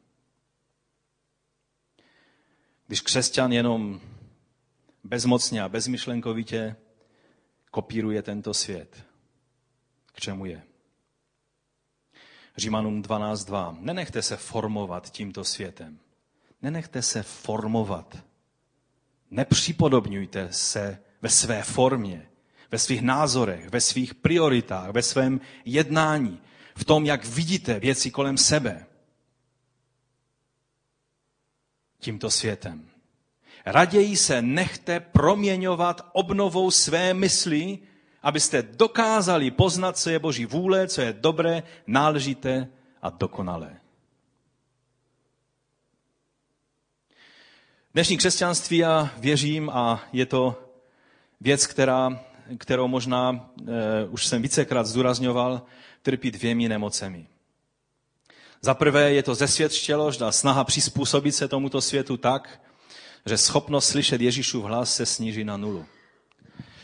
[2.88, 4.02] Když křesťan jenom
[5.04, 6.76] bezmocně a bezmyšlenkovitě
[7.72, 9.06] kopíruje tento svět,
[10.06, 10.64] k čemu je?
[12.58, 13.78] Římanům 12.2.
[13.80, 16.00] Nenechte se formovat tímto světem.
[16.62, 18.18] Nenechte se formovat.
[19.32, 22.30] Nepřipodobňujte se ve své formě,
[22.72, 26.42] ve svých názorech, ve svých prioritách, ve svém jednání,
[26.76, 28.86] v tom, jak vidíte věci kolem sebe
[32.00, 32.90] tímto světem.
[33.66, 37.80] Raději se nechte proměňovat obnovou své mysli,
[38.24, 42.68] abyste dokázali poznat, co je Boží vůle, co je dobré, náležité
[43.02, 43.80] a dokonalé.
[47.94, 50.64] Dnešní křesťanství, já věřím, a je to
[51.42, 52.20] věc, která,
[52.58, 55.62] kterou možná e, už jsem vícekrát zdůrazňoval,
[56.02, 57.28] trpí dvěmi nemocemi.
[58.62, 62.62] Za prvé je to zesvědčelost a snaha přizpůsobit se tomuto světu tak,
[63.26, 65.86] že schopnost slyšet Ježíšův hlas se sníží na nulu.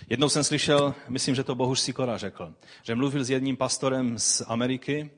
[0.09, 4.41] Jednou jsem slyšel, myslím, že to Bohuž Sikora řekl, že mluvil s jedním pastorem z
[4.47, 5.11] Ameriky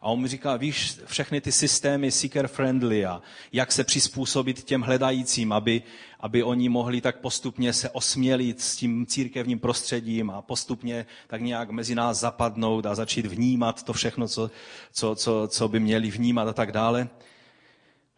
[0.00, 4.82] a on mi říká, víš, všechny ty systémy seeker friendly a jak se přizpůsobit těm
[4.82, 5.82] hledajícím, aby,
[6.20, 11.70] aby oni mohli tak postupně se osmělit s tím církevním prostředím a postupně tak nějak
[11.70, 14.50] mezi nás zapadnout a začít vnímat to všechno, co,
[14.92, 17.08] co, co, co by měli vnímat a tak dále.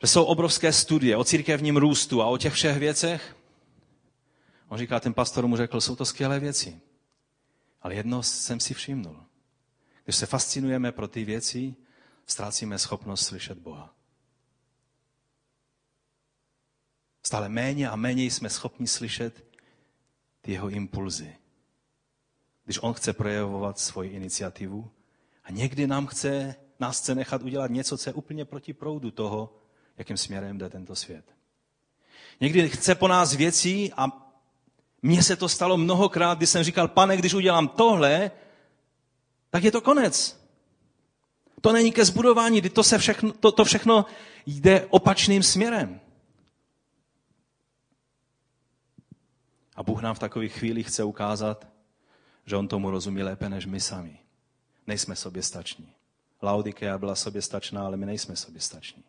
[0.03, 3.37] Že jsou obrovské studie o církevním růstu a o těch všech věcech.
[4.69, 6.81] On říká, ten pastor mu řekl, jsou to skvělé věci.
[7.83, 9.30] Ale jedno jsem si všimnul.
[10.05, 11.75] Když se fascinujeme pro ty věci,
[12.27, 13.95] ztrácíme schopnost slyšet Boha.
[17.23, 19.45] Stále méně a méně jsme schopni slyšet
[20.41, 21.37] ty jeho impulzy.
[22.65, 24.91] Když on chce projevovat svoji iniciativu
[25.45, 29.57] a někdy nám chce, nás chce nechat udělat něco, co je úplně proti proudu toho,
[29.99, 31.25] jakým směrem jde tento svět.
[32.41, 34.31] Někdy chce po nás věcí a
[35.03, 38.31] mně se to stalo mnohokrát, kdy jsem říkal, pane, když udělám tohle,
[39.51, 40.41] tak je to konec.
[41.61, 44.07] To není ke zbudování, to, se všechno, to, to všechno
[44.47, 46.01] jde opačným směrem.
[49.77, 51.69] A Bůh nám v takových chvílích chce ukázat,
[52.47, 54.19] že On tomu rozumí lépe než my sami.
[54.87, 55.93] Nejsme soběstační.
[56.43, 59.05] Laodikea byla soběstačná, ale my nejsme soběstační.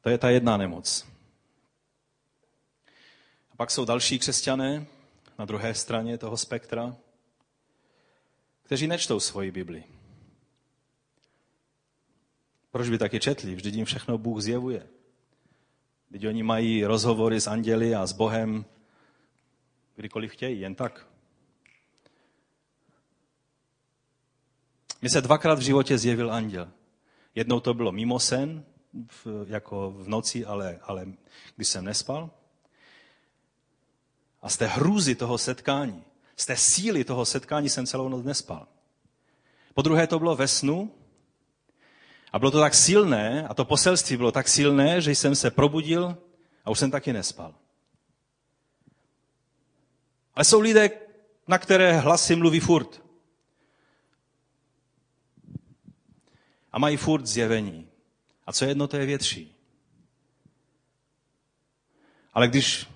[0.00, 1.06] To je ta jedna nemoc.
[3.52, 4.86] A pak jsou další křesťané
[5.40, 6.96] na druhé straně toho spektra,
[8.62, 9.84] kteří nečtou svoji Bibli.
[12.70, 13.54] Proč by taky četli?
[13.54, 14.86] Vždyť jim všechno Bůh zjevuje.
[16.10, 18.64] Vždyť oni mají rozhovory s anděli a s Bohem
[19.96, 21.06] kdykoliv chtějí, jen tak.
[25.00, 26.68] Mně se dvakrát v životě zjevil anděl.
[27.34, 28.64] Jednou to bylo mimo sen,
[29.46, 31.06] jako v noci, ale, ale
[31.56, 32.30] když jsem nespal.
[34.42, 36.04] A z té hrůzy toho setkání,
[36.36, 38.66] z té síly toho setkání jsem celou noc nespal.
[39.74, 40.94] Po druhé to bylo ve snu
[42.32, 46.18] a bylo to tak silné, a to poselství bylo tak silné, že jsem se probudil
[46.64, 47.54] a už jsem taky nespal.
[50.34, 50.90] Ale jsou lidé,
[51.48, 53.02] na které hlasy mluví furt.
[56.72, 57.88] A mají furt zjevení.
[58.46, 59.56] A co jedno, to je větší.
[62.34, 62.89] Ale když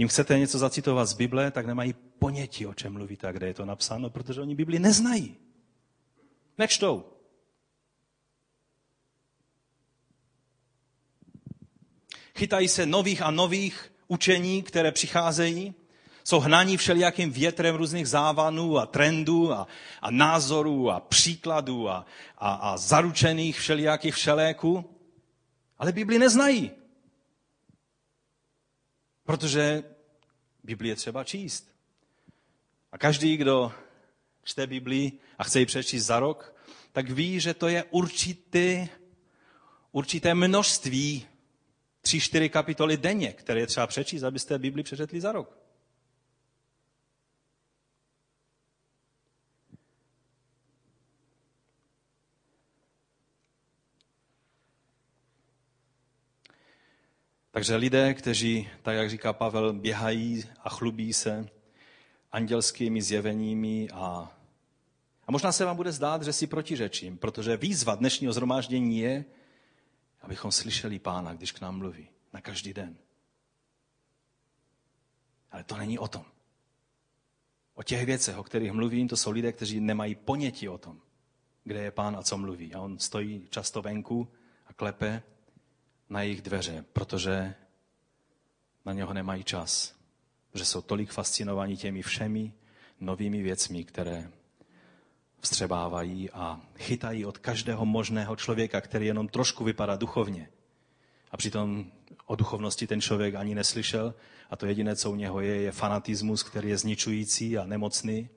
[0.00, 3.54] jim chcete něco zacitovat z Bible, tak nemají ponětí, o čem mluvíte a kde je
[3.54, 5.36] to napsáno, protože oni Bibli neznají.
[6.58, 7.04] Nečtou.
[12.38, 15.74] Chytají se nových a nových učení, které přicházejí
[16.24, 19.66] jsou hnaní všelijakým větrem různých závanů a trendů a,
[20.02, 22.06] a názorů a příkladů a,
[22.38, 24.84] a, a zaručených všelijakých všeléků,
[25.78, 26.79] ale Bibli neznají.
[29.30, 29.82] Protože
[30.64, 31.72] Bibli je třeba číst.
[32.92, 33.72] A každý, kdo
[34.44, 36.54] čte Bibli a chce ji přečíst za rok,
[36.92, 38.88] tak ví, že to je určitý,
[39.92, 41.26] určité množství,
[42.00, 45.59] tři, čtyři kapitoly denně, které je třeba přečíst, abyste Bibli přečetli za rok.
[57.50, 61.48] Takže lidé, kteří, tak jak říká Pavel, běhají a chlubí se
[62.32, 64.36] andělskými zjeveními a,
[65.26, 69.24] a možná se vám bude zdát, že si protiřečím, protože výzva dnešního zhromáždění je,
[70.22, 72.08] abychom slyšeli pána, když k nám mluví.
[72.32, 72.96] Na každý den.
[75.50, 76.24] Ale to není o tom.
[77.74, 81.00] O těch věcech, o kterých mluvím, to jsou lidé, kteří nemají ponětí o tom,
[81.64, 82.74] kde je pán a co mluví.
[82.74, 84.28] A on stojí často venku
[84.66, 85.22] a klepe
[86.10, 87.54] na jejich dveře, protože
[88.84, 89.94] na něho nemají čas.
[90.54, 92.52] Že jsou tolik fascinovaní těmi všemi
[93.00, 94.30] novými věcmi, které
[95.40, 100.48] vstřebávají a chytají od každého možného člověka, který jenom trošku vypadá duchovně.
[101.30, 101.92] A přitom
[102.26, 104.14] o duchovnosti ten člověk ani neslyšel
[104.50, 108.28] a to jediné, co u něho je, je fanatismus, který je zničující a nemocný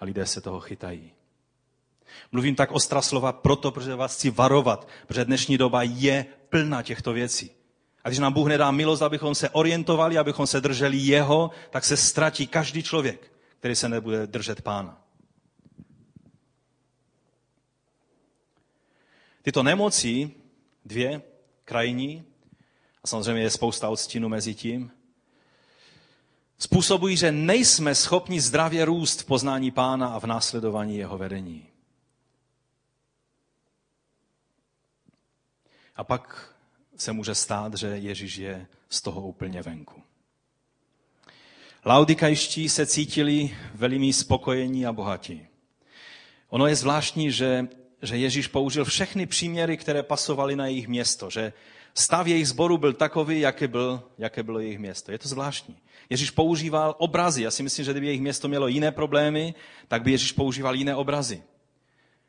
[0.00, 1.13] a lidé se toho chytají.
[2.32, 7.12] Mluvím tak ostra slova proto, protože vás chci varovat, protože dnešní doba je plná těchto
[7.12, 7.50] věcí.
[8.04, 11.96] A když nám Bůh nedá milost, abychom se orientovali, abychom se drželi Jeho, tak se
[11.96, 15.02] ztratí každý člověk, který se nebude držet Pána.
[19.42, 20.30] Tyto nemoci,
[20.84, 21.22] dvě,
[21.64, 22.24] krajní,
[23.04, 24.90] a samozřejmě je spousta odstínů mezi tím,
[26.58, 31.73] způsobují, že nejsme schopni zdravě růst v poznání Pána a v následování jeho vedení.
[35.96, 36.54] A pak
[36.96, 40.02] se může stát, že Ježíš je z toho úplně venku.
[41.86, 45.46] Laudikajští se cítili velmi spokojení a bohatí.
[46.48, 47.68] Ono je zvláštní, že,
[48.02, 51.52] že Ježíš použil všechny příměry, které pasovaly na jejich město, že
[51.94, 55.12] stav jejich sboru byl takový, jaké, byl, jaké bylo jejich město.
[55.12, 55.76] Je to zvláštní.
[56.10, 57.42] Ježíš používal obrazy.
[57.42, 59.54] Já si myslím, že kdyby jejich město mělo jiné problémy,
[59.88, 61.42] tak by Ježíš používal jiné obrazy.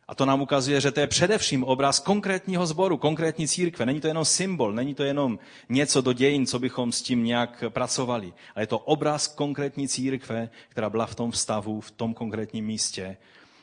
[0.07, 3.85] A to nám ukazuje, že to je především obraz konkrétního sboru, konkrétní církve.
[3.85, 5.39] Není to jenom symbol, není to jenom
[5.69, 8.33] něco do dějin, co bychom s tím nějak pracovali.
[8.55, 13.17] Ale je to obraz konkrétní církve, která byla v tom stavu, v tom konkrétním místě,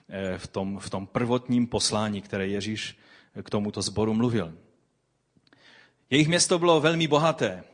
[0.08, 2.98] eh, v tom, v tom prvotním poslání, které Ježíš
[3.42, 4.52] k tomuto sboru mluvil.
[6.10, 7.64] Jejich město bylo velmi bohaté.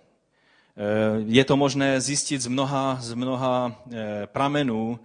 [0.76, 5.00] Eh, je to možné zjistit z mnoha, z mnoha eh, pramenů,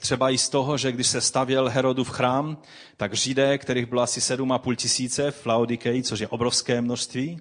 [0.00, 2.58] třeba i z toho, že když se stavěl Herodův chrám,
[2.96, 7.40] tak Židé, kterých bylo asi 7,5 tisíce v Laodikeji, což je obrovské množství,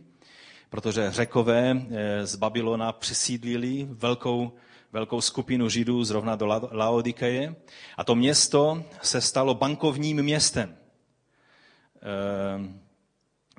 [0.70, 4.52] protože řekové eh, z Babylona přesídlili velkou,
[4.92, 7.56] velkou skupinu Židů zrovna do Laodikeje.
[7.98, 10.78] A to město se stalo bankovním městem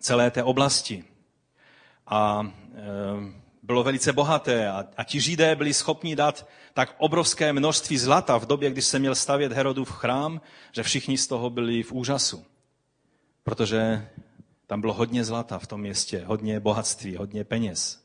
[0.00, 1.04] celé té oblasti
[2.06, 2.80] a e,
[3.68, 8.46] bylo velice bohaté a, a ti židé byli schopni dát tak obrovské množství zlata v
[8.46, 10.40] době, když se měl stavět Herodův chrám,
[10.72, 12.44] že všichni z toho byli v úžasu.
[13.44, 14.08] Protože
[14.66, 18.00] tam bylo hodně zlata v tom městě, hodně bohatství, hodně peněz.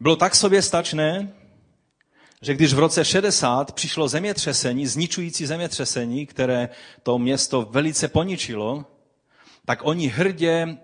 [0.00, 1.32] Bylo tak soběstačné,
[2.42, 6.68] že když v roce 60 přišlo zemětřesení, zničující zemětřesení, které
[7.02, 8.84] to město velice poničilo,
[9.64, 10.78] tak oni hrdě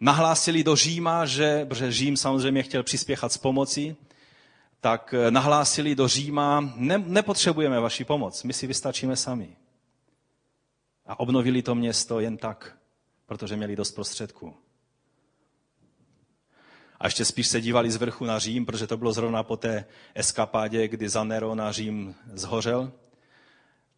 [0.00, 3.96] nahlásili do Říma, že, protože Řím samozřejmě chtěl přispěchat s pomocí,
[4.80, 9.56] tak eh, nahlásili do Říma, ne, nepotřebujeme vaši pomoc, my si vystačíme sami.
[11.06, 12.76] A obnovili to město jen tak,
[13.26, 14.54] protože měli dost prostředků.
[17.00, 19.84] A ještě spíš se dívali z vrchu na Řím, protože to bylo zrovna po té
[20.14, 22.92] eskapádě, kdy za Nerona Řím zhořel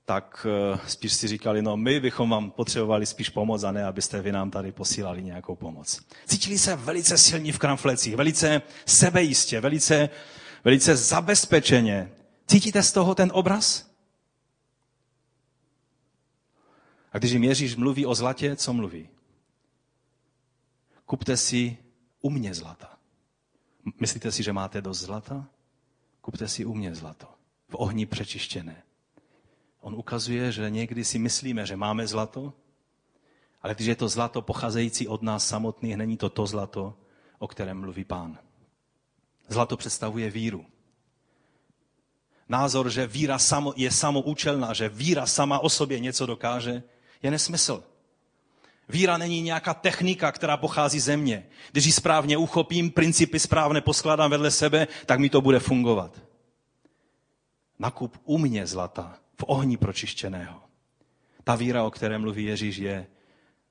[0.06, 4.22] tak eh, spíš si říkali, no my bychom vám potřebovali spíš pomoc a ne, abyste
[4.22, 6.00] vy nám tady posílali nějakou pomoc.
[6.26, 10.08] Cítili se velice silní v kramflecích, velice sebejistě, velice,
[10.64, 12.12] velice zabezpečeně.
[12.46, 13.90] Cítíte z toho ten obraz?
[17.12, 19.08] A když jim Ježíš mluví o zlatě, co mluví?
[21.06, 21.76] Kupte si
[22.20, 22.98] u mě zlata.
[24.00, 25.48] Myslíte si, že máte dost zlata?
[26.20, 27.26] Kupte si u mě zlato.
[27.68, 28.85] V ohni přečištěné
[29.86, 32.52] On ukazuje, že někdy si myslíme, že máme zlato,
[33.62, 36.94] ale když je to zlato pocházející od nás samotných, není to to zlato,
[37.38, 38.38] o kterém mluví pán.
[39.48, 40.66] Zlato představuje víru.
[42.48, 46.82] Názor, že víra samo, je samoučelná, že víra sama o sobě něco dokáže,
[47.22, 47.84] je nesmysl.
[48.88, 51.46] Víra není nějaká technika, která pochází ze mě.
[51.72, 56.22] Když ji správně uchopím, principy správně poskládám vedle sebe, tak mi to bude fungovat.
[57.78, 60.62] Nakup u mě zlata v ohni pročištěného.
[61.44, 63.06] Ta víra, o které mluví Ježíš, je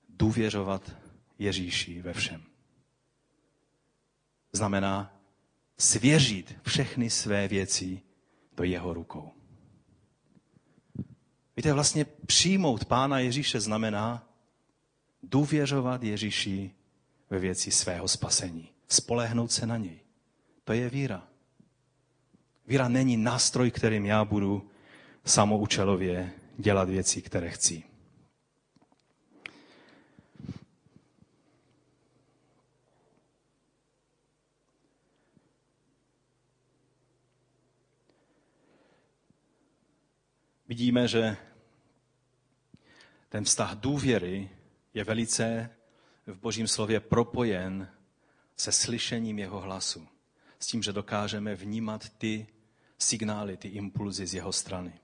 [0.10, 0.92] důvěřovat
[1.40, 2.44] Ježíši ve všem.
[4.52, 5.20] Znamená
[5.78, 8.02] svěřit všechny své věci
[8.58, 9.32] do jeho rukou.
[11.58, 14.30] Víte, vlastně přijmout Pána Ježíše znamená
[15.24, 16.72] důvěřovat Ježíši
[17.30, 18.70] ve věci svého spasení.
[18.88, 20.00] Spolehnout se na něj.
[20.64, 21.28] To je víra.
[22.68, 24.70] Víra není nástroj, kterým já budu
[25.26, 27.84] samoučelově dělat věci, které chci.
[40.68, 41.38] Vidíme, že
[43.30, 44.50] ten vztah důvěry
[44.94, 45.70] je velice
[46.26, 47.90] v Božím slově propojen
[48.58, 50.08] se slyšením jeho hlasu.
[50.60, 52.48] S tím, že dokážeme vnímat ty
[52.98, 55.00] signály, ty impulzy z jeho strany.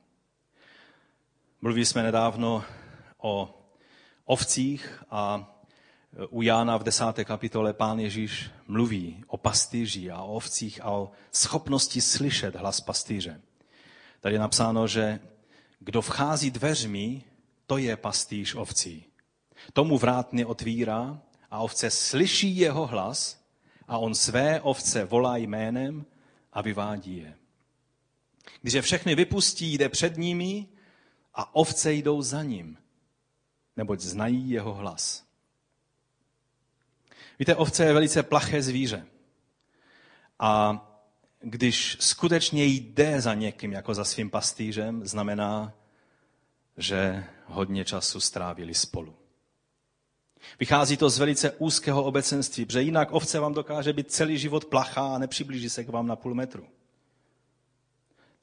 [1.63, 2.63] Mluvili jsme nedávno
[3.17, 3.61] o
[4.25, 5.53] ovcích a
[6.29, 11.11] u Jána v desáté kapitole pán Ježíš mluví o pastýři a o ovcích a o
[11.31, 13.41] schopnosti slyšet hlas pastýře.
[14.19, 15.19] Tady je napsáno, že
[15.79, 17.23] kdo vchází dveřmi,
[17.67, 19.05] to je pastýř ovcí.
[19.73, 23.45] Tomu vrátně otvírá a ovce slyší jeho hlas
[23.87, 26.05] a on své ovce volá jménem
[26.53, 27.35] a vyvádí je.
[28.61, 30.67] Když je všechny vypustí, jde před nimi
[31.33, 32.77] a ovce jdou za ním,
[33.77, 35.23] neboť znají jeho hlas.
[37.39, 39.05] Víte, ovce je velice plaché zvíře.
[40.39, 40.81] A
[41.39, 45.73] když skutečně jde za někým jako za svým pastýřem, znamená,
[46.77, 49.15] že hodně času strávili spolu.
[50.59, 55.15] Vychází to z velice úzkého obecenství, protože jinak ovce vám dokáže být celý život plachá
[55.15, 56.67] a nepřiblíží se k vám na půl metru.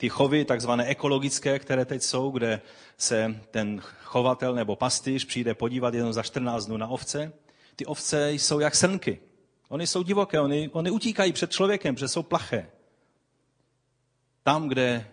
[0.00, 2.60] Ty chovy, takzvané ekologické, které teď jsou, kde
[2.96, 7.32] se ten chovatel nebo pastýř přijde podívat jenom za 14 dnů na ovce,
[7.76, 9.20] ty ovce jsou jak srnky.
[9.68, 12.70] Oni jsou divoké, oni, oni utíkají před člověkem, protože jsou plaché.
[14.42, 15.06] Tam, kde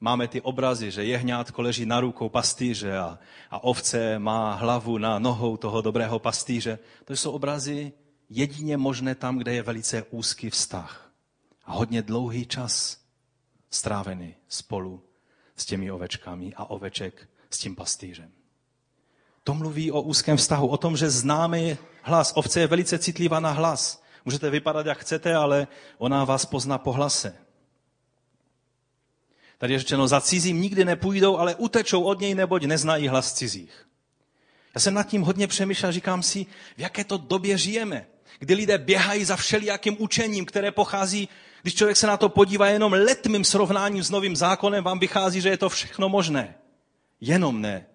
[0.00, 3.18] máme ty obrazy, že jehňátko leží na rukou pastýře a,
[3.50, 6.78] a ovce má hlavu na nohou toho dobrého pastýře.
[7.04, 7.92] To jsou obrazy
[8.30, 11.10] jedině možné tam, kde je velice úzký vztah.
[11.64, 13.05] A hodně dlouhý čas
[13.70, 15.02] strávený spolu
[15.56, 18.32] s těmi ovečkami a oveček s tím pastýřem.
[19.44, 22.32] To mluví o úzkém vztahu, o tom, že známe hlas.
[22.34, 24.02] Ovce je velice citlivá na hlas.
[24.24, 25.66] Můžete vypadat, jak chcete, ale
[25.98, 27.36] ona vás pozná po hlase.
[29.58, 33.88] Tady je řečeno, za cizím nikdy nepůjdou, ale utečou od něj, neboť neznají hlas cizích.
[34.74, 36.46] Já jsem nad tím hodně přemýšlel, říkám si,
[36.76, 38.06] v jaké to době žijeme,
[38.38, 41.28] kdy lidé běhají za všelijakým učením, které pochází,
[41.66, 45.48] když člověk se na to podívá jenom letmým srovnáním s novým zákonem, vám vychází, že
[45.48, 46.54] je to všechno možné.
[47.20, 47.86] Jenom ne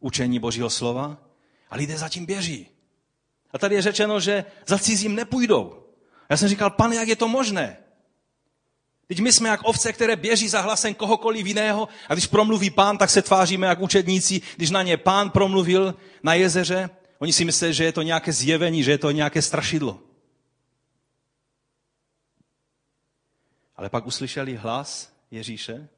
[0.00, 1.16] učení Božího slova,
[1.70, 2.66] a lidé zatím běží.
[3.52, 5.86] A tady je řečeno, že za cizím nepůjdou.
[6.28, 7.76] Já jsem říkal, pane, jak je to možné?
[9.06, 12.98] Teď my jsme jak ovce, které běží za hlasem kohokoliv jiného a když promluví pán,
[12.98, 14.42] tak se tváříme jak učedníci.
[14.56, 18.82] Když na ně pán promluvil na jezeře, oni si myslí, že je to nějaké zjevení,
[18.82, 20.09] že je to nějaké strašidlo.
[23.80, 25.88] Ale pak uslyšeli hlas Ježíše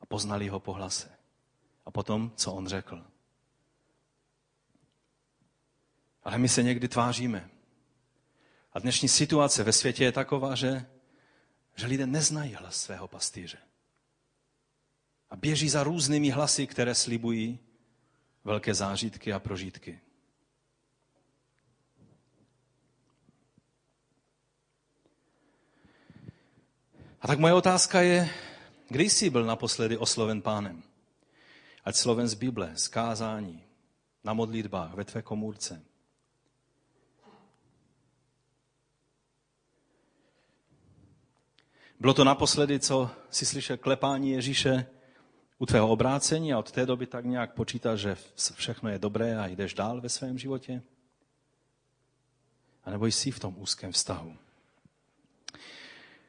[0.00, 1.10] a poznali ho po hlase.
[1.86, 3.06] A potom, co on řekl.
[6.22, 7.50] Ale my se někdy tváříme.
[8.72, 10.86] A dnešní situace ve světě je taková, že
[11.76, 13.58] že lidé neznají hlas svého pastýře.
[15.30, 17.58] A běží za různými hlasy, které slibují
[18.44, 20.00] velké zážitky a prožitky.
[27.20, 28.30] A tak moje otázka je,
[28.88, 30.82] kdy jsi byl naposledy osloven pánem?
[31.84, 33.64] Ať sloven z Bible, z kázání,
[34.24, 35.82] na modlitbách, ve tvé komůrce.
[42.00, 44.86] Bylo to naposledy, co si slyšel klepání Ježíše
[45.58, 48.16] u tvého obrácení a od té doby tak nějak počítáš, že
[48.54, 50.82] všechno je dobré a jdeš dál ve svém životě?
[52.84, 54.36] A nebo jsi v tom úzkém vztahu?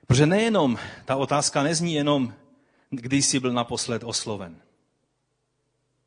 [0.10, 2.34] Protože nejenom, ta otázka nezní jenom,
[2.90, 4.62] kdy jsi byl naposled osloven.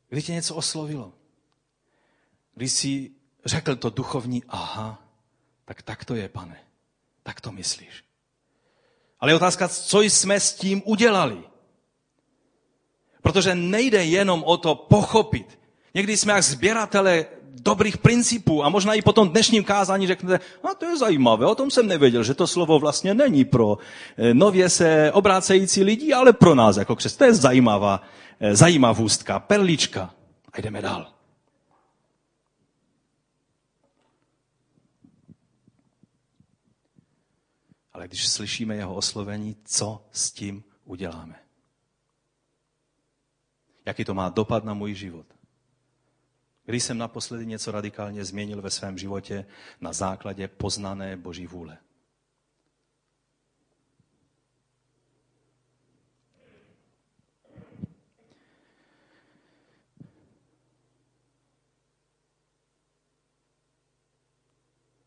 [0.09, 1.13] Kdy tě něco oslovilo?
[2.55, 3.11] Kdy jsi
[3.45, 5.03] řekl to duchovní, aha,
[5.65, 6.59] tak tak to je, pane.
[7.23, 8.03] Tak to myslíš.
[9.19, 11.43] Ale je otázka, co jsme s tím udělali.
[13.21, 15.59] Protože nejde jenom o to pochopit.
[15.93, 17.25] Někdy jsme jak sběratele
[17.61, 21.55] dobrých principů a možná i po tom dnešním kázání řeknete, a to je zajímavé, o
[21.55, 23.77] tom jsem nevěděl, že to slovo vlastně není pro
[24.17, 27.17] eh, nově se obrácející lidi, ale pro nás jako křes.
[27.17, 28.01] To je zajímavá,
[28.39, 30.13] eh, zajímavůstka, perlička.
[30.53, 31.07] A jdeme dál.
[37.93, 41.35] Ale když slyšíme jeho oslovení, co s tím uděláme?
[43.85, 45.32] Jaký to má dopad na můj život?
[46.65, 49.45] Kdy jsem naposledy něco radikálně změnil ve svém životě
[49.81, 51.77] na základě poznané Boží vůle?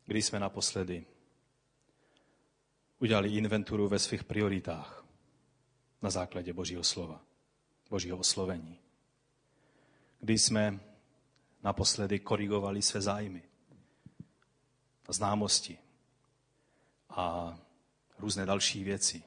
[0.07, 1.07] Kdy jsme naposledy
[2.99, 5.07] udělali inventuru ve svých prioritách
[6.03, 7.21] na základě Božího slova,
[7.91, 8.79] Božího oslovení.
[10.21, 10.81] Kdy jsme
[11.67, 13.43] naposledy korigovali své zájmy,
[15.09, 15.79] známosti
[17.11, 17.59] a
[18.19, 19.23] různé další věci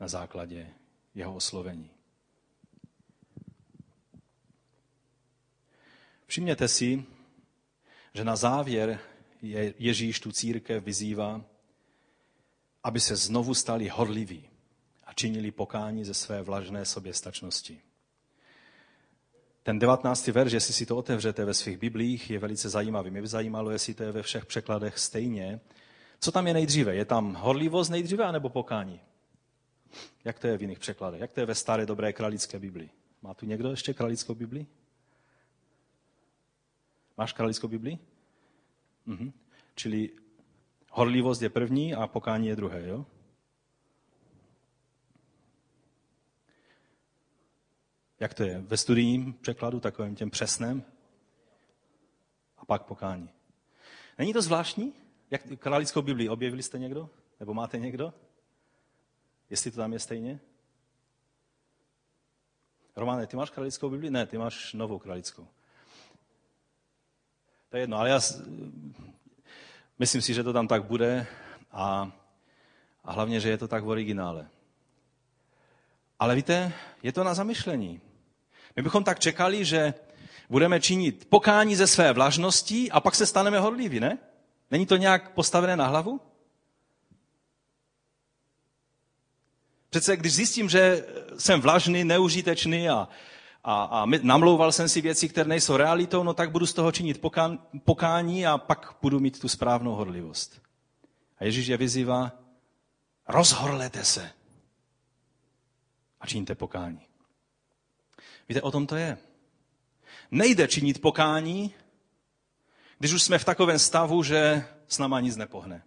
[0.00, 0.74] na základě
[1.14, 1.90] jeho oslovení.
[6.26, 7.04] Všimněte si,
[8.14, 9.00] že na závěr
[9.78, 11.44] Ježíš tu církev vyzývá,
[12.82, 14.50] aby se znovu stali horliví
[15.04, 17.89] a činili pokání ze své vlažné soběstačnosti.
[19.62, 20.26] Ten 19.
[20.26, 23.10] verš, jestli si to otevřete ve svých biblích, je velice zajímavý.
[23.10, 25.60] Mě by zajímalo, jestli to je ve všech překladech stejně.
[26.20, 26.94] Co tam je nejdříve?
[26.94, 29.00] Je tam horlivost nejdříve, anebo pokání?
[30.24, 31.20] Jak to je v jiných překladech?
[31.20, 32.90] Jak to je ve staré dobré kralické Biblii?
[33.22, 34.66] Má tu někdo ještě kralickou Biblii?
[37.16, 37.98] Máš kralickou Biblii?
[39.06, 39.32] Mhm.
[39.74, 40.10] Čili
[40.90, 43.06] horlivost je první a pokání je druhé, jo?
[48.20, 48.58] Jak to je?
[48.58, 50.84] Ve studijním překladu, takovým těm přesném?
[52.58, 53.30] A pak pokání.
[54.18, 54.92] Není to zvláštní?
[55.30, 57.10] Jak králickou Biblii objevili jste někdo?
[57.40, 58.14] Nebo máte někdo?
[59.50, 60.40] Jestli to tam je stejně?
[62.96, 64.10] Romane, ty máš králickou Biblii?
[64.10, 65.48] Ne, ty máš novou králickou.
[67.68, 68.20] To je jedno, ale já
[69.98, 71.26] myslím si, že to tam tak bude
[71.72, 72.12] a,
[73.04, 74.48] a hlavně, že je to tak v originále.
[76.18, 78.00] Ale víte, je to na zamyšlení.
[78.80, 79.94] My bychom tak čekali, že
[80.50, 84.18] budeme činit pokání ze své vlažnosti a pak se staneme horliví, ne?
[84.70, 86.20] Není to nějak postavené na hlavu?
[89.90, 91.06] Přece když zjistím, že
[91.38, 93.08] jsem vlažný, neužitečný a,
[93.64, 97.20] a, a namlouval jsem si věci, které nejsou realitou, no tak budu z toho činit
[97.20, 100.62] pokán, pokání a pak budu mít tu správnou horlivost.
[101.38, 102.32] A Ježíš je vyzývá,
[103.28, 104.30] rozhorlete se
[106.20, 107.09] a čiňte pokání.
[108.50, 109.18] Víte, o tom to je.
[110.30, 111.74] Nejde činit pokání,
[112.98, 115.82] když už jsme v takovém stavu, že s náma nic nepohne.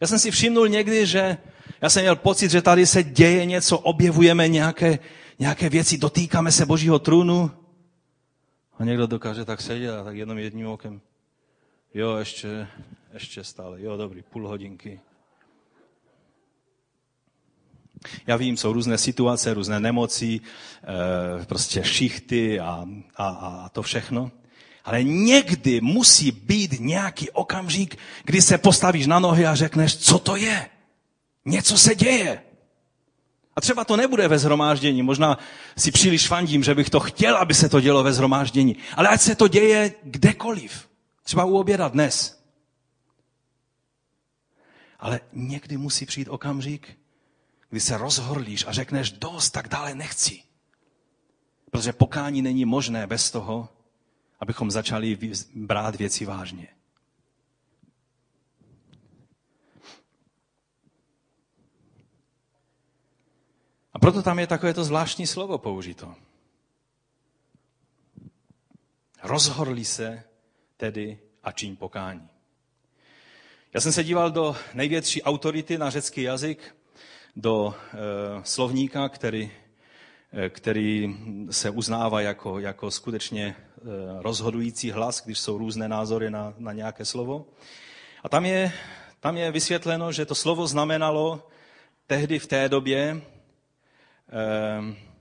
[0.00, 1.36] Já jsem si všimnul někdy, že
[1.80, 4.98] já jsem měl pocit, že tady se děje něco, objevujeme nějaké,
[5.38, 7.50] nějaké věci, dotýkáme se Božího trůnu
[8.78, 11.00] a někdo dokáže tak sedět a tak jenom jedním okem.
[11.94, 12.68] Jo, ještě,
[13.14, 13.82] ještě stále.
[13.82, 15.00] Jo, dobrý, půl hodinky.
[18.26, 22.86] Já vím, jsou různé situace, různé nemoci, eh, prostě šichty a,
[23.16, 24.30] a, a to všechno.
[24.84, 30.36] Ale někdy musí být nějaký okamžik, kdy se postavíš na nohy a řekneš, co to
[30.36, 30.66] je.
[31.44, 32.42] Něco se děje.
[33.56, 35.38] A třeba to nebude ve zhromáždění, možná
[35.76, 38.76] si příliš fandím, že bych to chtěl, aby se to dělo ve zhromáždění.
[38.96, 40.88] Ale ať se to děje kdekoliv.
[41.22, 42.40] Třeba u oběda dnes.
[45.00, 46.99] Ale někdy musí přijít okamžik,
[47.70, 50.42] kdy se rozhorlíš a řekneš, dost, tak dále nechci.
[51.70, 53.68] Protože pokání není možné bez toho,
[54.40, 55.18] abychom začali
[55.54, 56.68] brát věci vážně.
[63.92, 66.14] A proto tam je takové to zvláštní slovo použito.
[69.22, 70.24] Rozhorli se
[70.76, 72.28] tedy a čiň pokání.
[73.74, 76.76] Já jsem se díval do největší autority na řecký jazyk,
[77.36, 77.96] do e,
[78.44, 79.50] slovníka, který,
[80.32, 81.16] e, který
[81.50, 83.56] se uznává jako, jako skutečně e,
[84.22, 87.46] rozhodující hlas, když jsou různé názory na, na nějaké slovo.
[88.22, 88.72] A tam je,
[89.20, 91.48] tam je vysvětleno, že to slovo znamenalo
[92.06, 93.22] tehdy v té době,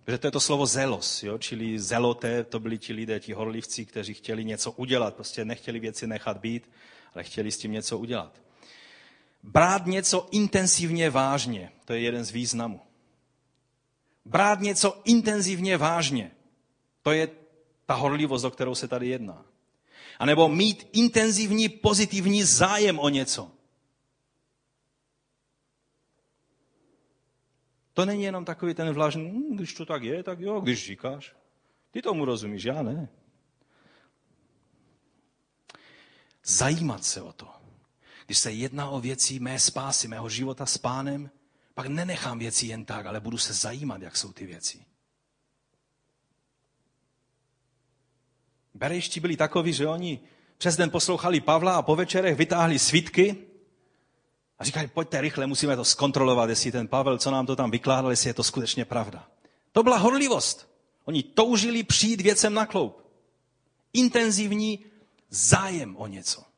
[0.08, 1.38] že to je to slovo zelos, jo?
[1.38, 6.08] čili zeloté, to byli ti lidé, ti horlivci, kteří chtěli něco udělat, prostě nechtěli věci
[6.08, 6.70] nechat být,
[7.14, 8.42] ale chtěli s tím něco udělat.
[9.44, 12.82] Brát něco intenzivně vážně, to je jeden z významů.
[14.26, 16.32] Brát něco intenzivně vážně,
[17.02, 17.28] to je
[17.86, 19.46] ta horlivost, o kterou se tady jedná.
[20.20, 23.52] A nebo mít intenzivní pozitivní zájem o něco.
[27.94, 31.36] To není jenom takový ten vlažný, hm, když to tak je, tak jo, když říkáš.
[31.92, 33.10] Ty tomu rozumíš, já ne.
[36.44, 37.59] Zajímat se o to.
[38.30, 41.30] Když se jedná o věci mé spásy, mého života s pánem,
[41.74, 44.86] pak nenechám věci jen tak, ale budu se zajímat, jak jsou ty věci.
[48.74, 50.20] Berejští byli takoví, že oni
[50.58, 53.38] přes den poslouchali Pavla a po večerech vytáhli svitky
[54.60, 58.12] a říkali, pojďte rychle, musíme to zkontrolovat, jestli ten Pavel, co nám to tam vykládal,
[58.12, 59.28] jestli je to skutečně pravda.
[59.72, 60.70] To byla horlivost.
[61.06, 63.06] Oni toužili přijít věcem na kloup.
[63.94, 64.86] Intenzivní
[65.30, 66.49] zájem o něco.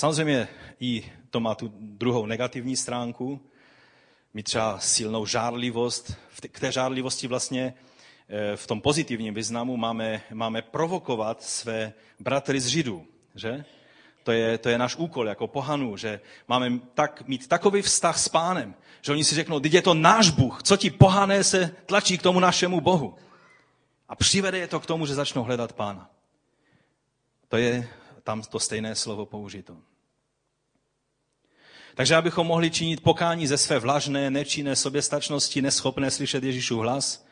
[0.00, 0.48] Samozřejmě
[0.80, 3.40] i to má tu druhou negativní stránku,
[4.34, 6.14] mít třeba silnou žárlivost.
[6.52, 7.74] K té žárlivosti vlastně
[8.28, 13.64] eh, v tom pozitivním významu máme, máme provokovat své bratry z Židů, že?
[14.22, 18.28] To je, to je náš úkol jako pohanů, že máme tak, mít takový vztah s
[18.28, 22.18] pánem, že oni si řeknou, teď je to náš Bůh, co ti pohané se tlačí
[22.18, 23.14] k tomu našemu Bohu.
[24.08, 26.10] A přivede je to k tomu, že začnou hledat pána.
[27.48, 27.88] To je
[28.22, 29.89] tam to stejné slovo použito.
[32.00, 37.26] Takže abychom mohli činit pokání ze své vlažné, nečinné soběstačnosti, neschopné slyšet Ježíšův hlas,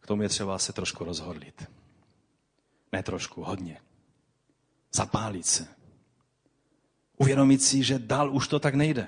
[0.00, 1.70] k tomu je třeba se trošku rozhodlit.
[2.92, 3.80] Ne trošku, hodně.
[4.92, 5.66] Zapálit se.
[7.16, 9.06] Uvědomit si, že dál už to tak nejde.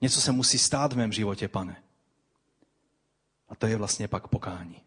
[0.00, 1.82] Něco se musí stát v mém životě, pane.
[3.48, 4.82] A to je vlastně pak pokání.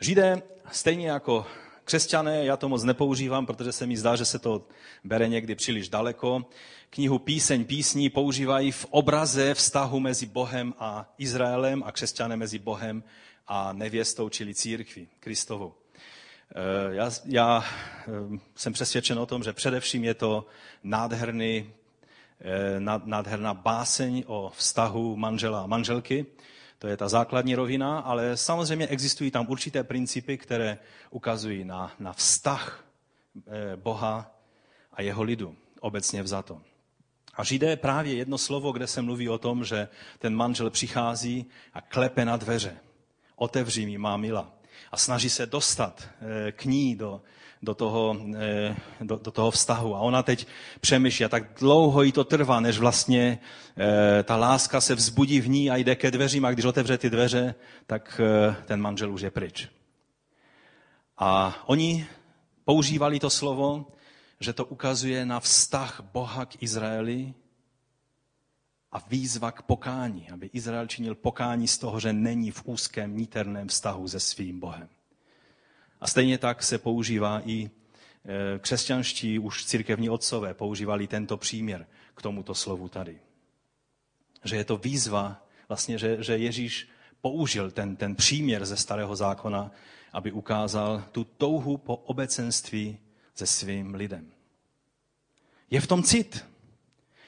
[0.00, 0.42] Židé,
[0.72, 1.46] stejně jako
[1.90, 4.66] křesťané, já to moc nepoužívám, protože se mi zdá, že se to
[5.04, 6.46] bere někdy příliš daleko.
[6.90, 13.02] Knihu Píseň písní používají v obraze vztahu mezi Bohem a Izraelem a křesťanem mezi Bohem
[13.46, 15.74] a nevěstou, čili církví Kristovou.
[16.54, 20.46] Eh, já, já eh, jsem přesvědčen o tom, že především je to
[20.84, 21.72] nádherný,
[22.40, 26.26] eh, nádherná báseň o vztahu manžela a manželky,
[26.80, 30.78] to je ta základní rovina, ale samozřejmě existují tam určité principy, které
[31.10, 32.84] ukazují na, na vztah
[33.36, 34.34] eh, Boha
[34.92, 36.60] a jeho lidu, obecně vzato.
[37.34, 41.80] A Židé právě jedno slovo, kde se mluví o tom, že ten manžel přichází a
[41.80, 42.76] klepe na dveře.
[43.36, 44.52] Otevří mi, má mila.
[44.92, 46.08] A snaží se dostat
[46.48, 47.22] eh, k ní do,
[47.62, 49.96] do toho, eh, do, do toho vztahu.
[49.96, 50.46] A ona teď
[50.80, 53.38] přemýšlí, a tak dlouho jí to trvá, než vlastně
[53.76, 57.10] eh, ta láska se vzbudí v ní a jde ke dveřím a když otevře ty
[57.10, 57.54] dveře,
[57.86, 59.68] tak eh, ten manžel už je pryč.
[61.18, 62.06] A oni
[62.64, 63.86] používali to slovo,
[64.40, 67.34] že to ukazuje na vztah Boha k Izraeli
[68.92, 73.68] a výzva k pokání, aby Izrael činil pokání z toho, že není v úzkém níterném
[73.68, 74.88] vztahu se svým Bohem.
[76.00, 77.70] A stejně tak se používá i e,
[78.58, 83.18] křesťanští už církevní otcové používali tento příměr k tomuto slovu tady.
[84.44, 86.88] Že je to výzva, vlastně, že, že Ježíš
[87.20, 89.70] použil ten, ten příměr ze starého zákona,
[90.12, 92.98] aby ukázal tu touhu po obecenství
[93.34, 94.32] se svým lidem.
[95.70, 96.44] Je v tom cit,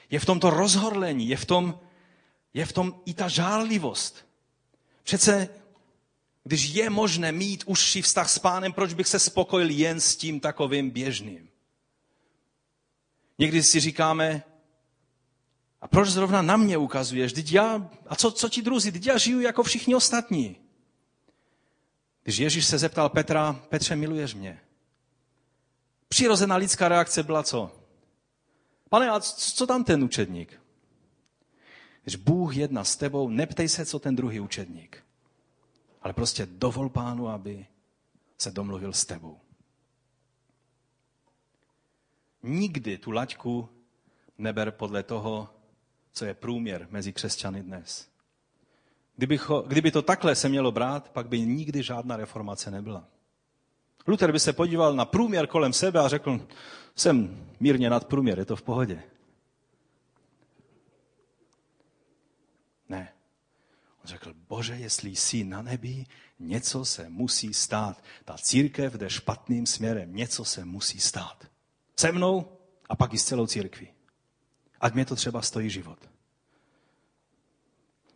[0.09, 1.79] je v tom to rozhorlení, je v tom,
[2.53, 4.25] je v tom i ta žárlivost.
[5.03, 5.49] Přece
[6.43, 10.39] když je možné mít užší vztah s pánem, proč bych se spokojil jen s tím
[10.39, 11.49] takovým běžným?
[13.39, 14.43] Někdy si říkáme,
[15.81, 17.33] a proč zrovna na mě ukazuješ?
[17.33, 18.91] Teď já, a co, co ti druzí?
[18.91, 20.55] Teď já žiju jako všichni ostatní.
[22.23, 24.59] Když Ježíš se zeptal Petra, Petře, miluješ mě?
[26.07, 27.75] Přirozená lidská reakce byla co?
[28.89, 30.61] Pane, a co tam ten učedník?
[32.03, 35.03] Když Bůh jedná s tebou, neptej se, co ten druhý učedník
[36.03, 37.67] ale prostě dovol pánu, aby
[38.37, 39.39] se domluvil s tebou.
[42.43, 43.69] Nikdy tu laťku
[44.37, 45.49] neber podle toho,
[46.11, 48.09] co je průměr mezi křesťany dnes.
[49.15, 53.07] Kdyby, kdyby to takhle se mělo brát, pak by nikdy žádná reformace nebyla.
[54.07, 56.47] Luther by se podíval na průměr kolem sebe a řekl,
[56.95, 59.03] jsem mírně nad průměr, je to v pohodě.
[62.89, 63.13] Ne.
[63.92, 66.05] On řekl, bože, jestli jsi na nebi,
[66.39, 68.03] něco se musí stát.
[68.25, 71.47] Ta církev jde špatným směrem, něco se musí stát.
[71.95, 72.57] Se mnou
[72.89, 73.87] a pak i s celou církví.
[74.81, 75.99] Ať mě to třeba stojí život.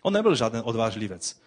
[0.01, 1.41] On nebyl žádný odvážlivec.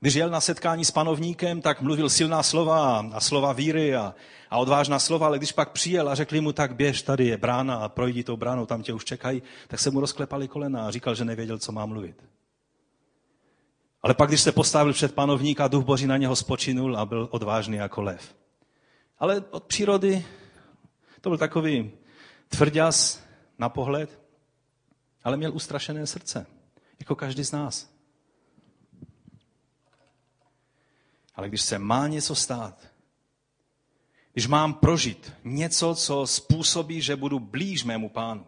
[0.00, 4.14] Když jel na setkání s panovníkem, tak mluvil silná slova a slova víry a,
[4.50, 7.76] a odvážná slova, ale když pak přijel a řekli mu, tak běž, tady je brána
[7.76, 11.14] a projdi tou bránou, tam tě už čekají, tak se mu rozklepali kolena a říkal,
[11.14, 12.22] že nevěděl, co má mluvit.
[14.06, 17.76] Ale pak, když se postavil před panovníka, duch boží na něho spočinul a byl odvážný
[17.76, 18.34] jako lev.
[19.18, 20.26] Ale od přírody
[21.20, 21.90] to byl takový
[22.48, 23.22] tvrďas
[23.58, 24.20] na pohled,
[25.24, 26.46] ale měl ustrašené srdce,
[26.98, 27.90] jako každý z nás.
[31.34, 32.88] Ale když se má něco stát,
[34.32, 38.46] když mám prožít něco, co způsobí, že budu blíž mému pánu,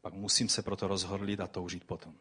[0.00, 2.14] pak musím se proto rozhodlit a toužit potom.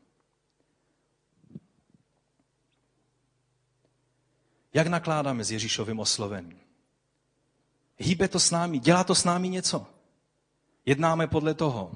[4.75, 6.59] Jak nakládáme s Ježíšovým oslovením?
[7.97, 9.87] Hýbe to s námi, dělá to s námi něco.
[10.85, 11.91] Jednáme podle toho.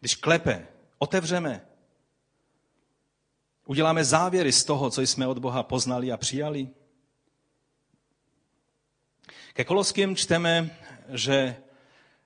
[0.00, 0.66] Když klepe,
[0.98, 1.66] otevřeme,
[3.66, 6.68] uděláme závěry z toho, co jsme od Boha poznali a přijali.
[9.52, 10.76] Ke Koloským čteme,
[11.08, 11.56] že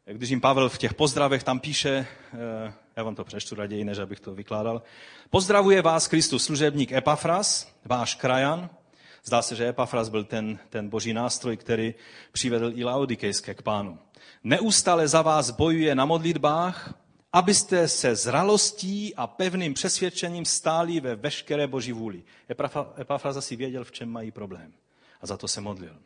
[0.05, 3.99] když jim Pavel v těch pozdravech tam píše, eh, já vám to přečtu raději, než
[3.99, 4.83] abych to vykládal.
[5.31, 8.71] Pozdravuje vás Kristus služebník Epafras, váš krajan.
[9.25, 11.95] Zdá se, že Epafras byl ten, ten boží nástroj, který
[12.33, 13.99] přivedl i Laodikejské k pánu.
[14.45, 16.95] Neustále za vás bojuje na modlitbách,
[17.33, 22.23] abyste se zralostí a pevným přesvědčením stáli ve veškeré boží vůli.
[23.01, 24.73] Epafras asi věděl, v čem mají problém.
[25.21, 25.97] A za to se modlil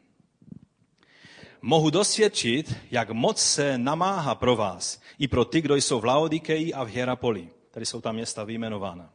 [1.63, 6.75] mohu dosvědčit, jak moc se namáhá pro vás i pro ty, kdo jsou v Laodikeji
[6.75, 7.49] a v Hierapoli.
[7.71, 9.13] Tady jsou tam města vyjmenována.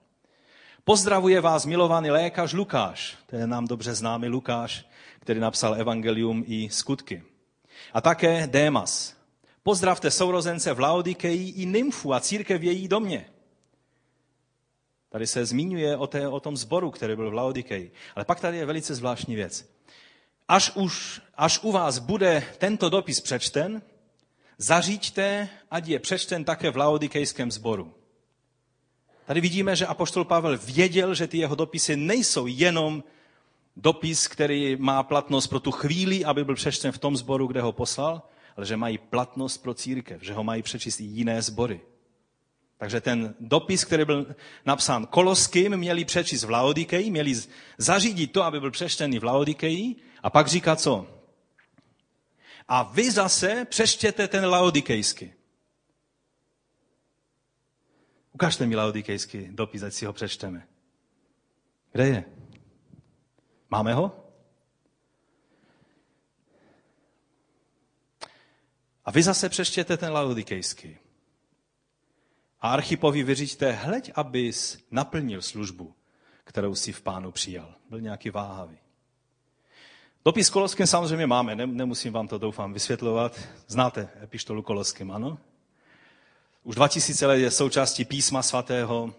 [0.83, 4.85] Pozdravuje vás milovaný lékař Lukáš, to je nám dobře známý Lukáš,
[5.19, 7.23] který napsal Evangelium i skutky.
[7.93, 9.15] A také Démas.
[9.63, 13.25] Pozdravte sourozence v Laodikeji i nymfu a církev v její domě.
[15.09, 17.91] Tady se zmiňuje o, té, o tom zboru, který byl v Laodikeji.
[18.15, 19.73] Ale pak tady je velice zvláštní věc
[20.47, 23.81] až, už, až u vás bude tento dopis přečten,
[24.57, 27.93] zaříďte, ať je přečten také v laodikejském sboru.
[29.25, 33.03] Tady vidíme, že apoštol Pavel věděl, že ty jeho dopisy nejsou jenom
[33.75, 37.71] dopis, který má platnost pro tu chvíli, aby byl přečten v tom sboru, kde ho
[37.71, 38.21] poslal,
[38.57, 41.81] ale že mají platnost pro církev, že ho mají přečíst i jiné sbory.
[42.77, 47.33] Takže ten dopis, který byl napsán Koloským, měli přečíst v Laodikeji, měli
[47.77, 51.07] zařídit to, aby byl přečtený v Laodikeji a pak říká co?
[52.67, 55.33] A vy zase přeštěte ten laodikejský.
[58.33, 60.67] Ukažte mi laodikejský dopis, ať si ho přečteme.
[61.91, 62.25] Kde je?
[63.69, 64.19] Máme ho?
[69.05, 70.97] A vy zase přeštěte ten laodikejský.
[72.61, 75.95] A Archipovi vyříďte, hleď, abys naplnil službu,
[76.43, 77.75] kterou si v pánu přijal.
[77.89, 78.77] Byl nějaký váhavý.
[80.25, 83.39] Dopis Koloským samozřejmě máme, nemusím vám to doufám vysvětlovat.
[83.67, 85.37] Znáte epištolu Koloským, ano?
[86.65, 89.13] Už 2000 let je součástí písma svatého.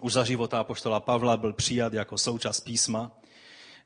[0.00, 3.10] Už za života apoštola Pavla byl přijat jako součást písma.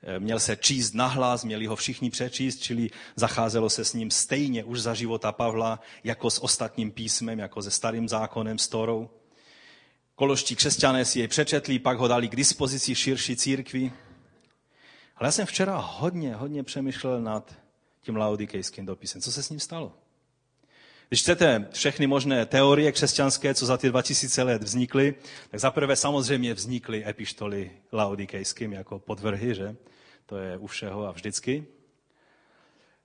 [0.03, 4.65] Eh, měl se číst nahlas, měli ho všichni přečíst, čili zacházelo se s ním stejně
[4.65, 9.11] už za života Pavla, jako s ostatním písmem, jako se starým zákonem, s Torou.
[10.15, 13.93] Koloští křesťané si jej přečetli, pak ho dali k dispozici širší církvi.
[15.17, 17.55] Ale já jsem včera hodně, hodně přemýšlel nad
[18.01, 19.23] tím laodikejským dopisem.
[19.23, 19.93] Co se s ním stalo?
[21.09, 25.15] Když chcete všechny možné teorie křesťanské, co za ty 2000 let vznikly,
[25.51, 29.77] tak zaprvé samozřejmě vznikly epištoly laodikejským jako podvrhy, že?
[30.27, 31.67] To je u všeho a vždycky.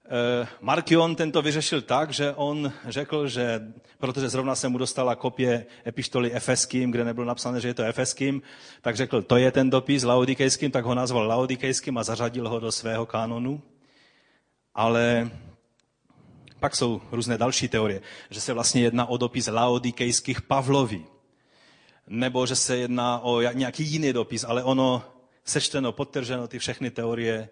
[0.05, 3.61] Eh, Markion tento vyřešil tak, že on řekl, že
[3.99, 8.41] protože zrovna se mu dostala kopie epištoly efeským, kde nebylo napsané, že je to efeským,
[8.81, 12.71] tak řekl, to je ten dopis laodikejským, tak ho nazval laodikejským a zařadil ho do
[12.71, 13.61] svého kanonu.
[14.75, 15.31] Ale
[16.63, 21.05] pak jsou různé další teorie, že se vlastně jedná o dopis laodikejských Pavlovi,
[22.07, 25.03] nebo že se jedná o nějaký jiný dopis, ale ono
[25.43, 27.49] sečteno, podtrženo, ty všechny teorie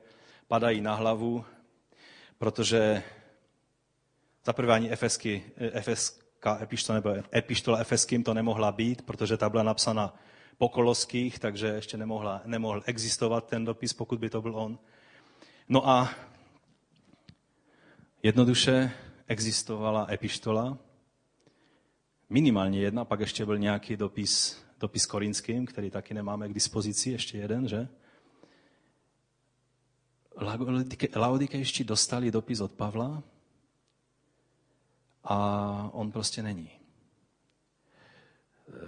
[0.48, 1.46] padají na hlavu
[2.42, 3.04] protože
[4.46, 9.64] za prvé ani efesky, efeská epištola nebo epištola efeským to nemohla být, protože ta byla
[9.64, 10.16] napsána
[10.58, 14.80] po koloských, takže ještě nemohla, nemohl existovat ten dopis, pokud by to byl on.
[15.70, 16.10] No a
[18.24, 18.92] jednoduše
[19.28, 20.78] existovala epištola,
[22.30, 27.38] minimálně jedna, pak ještě byl nějaký dopis, dopis korinským, který taky nemáme k dispozici, ještě
[27.38, 27.88] jeden, že?
[31.16, 33.24] Laodikejští dostali dopis od Pavla
[35.24, 36.70] a on prostě není.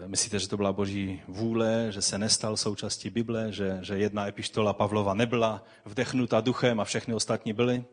[0.08, 4.74] Myslíte, že to byla boží vůle, že se nestal součástí Bible, že, že jedna epištola
[4.74, 7.86] Pavlova nebyla vdechnuta duchem a všechny ostatní byly?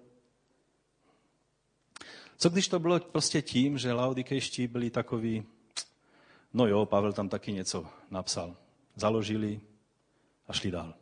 [2.40, 5.44] Co když to bylo prostě tím, že laodikejští byli takový,
[6.54, 8.56] no jo, Pavel tam taky něco napsal.
[8.96, 9.60] Založili
[10.48, 10.94] a šli dál.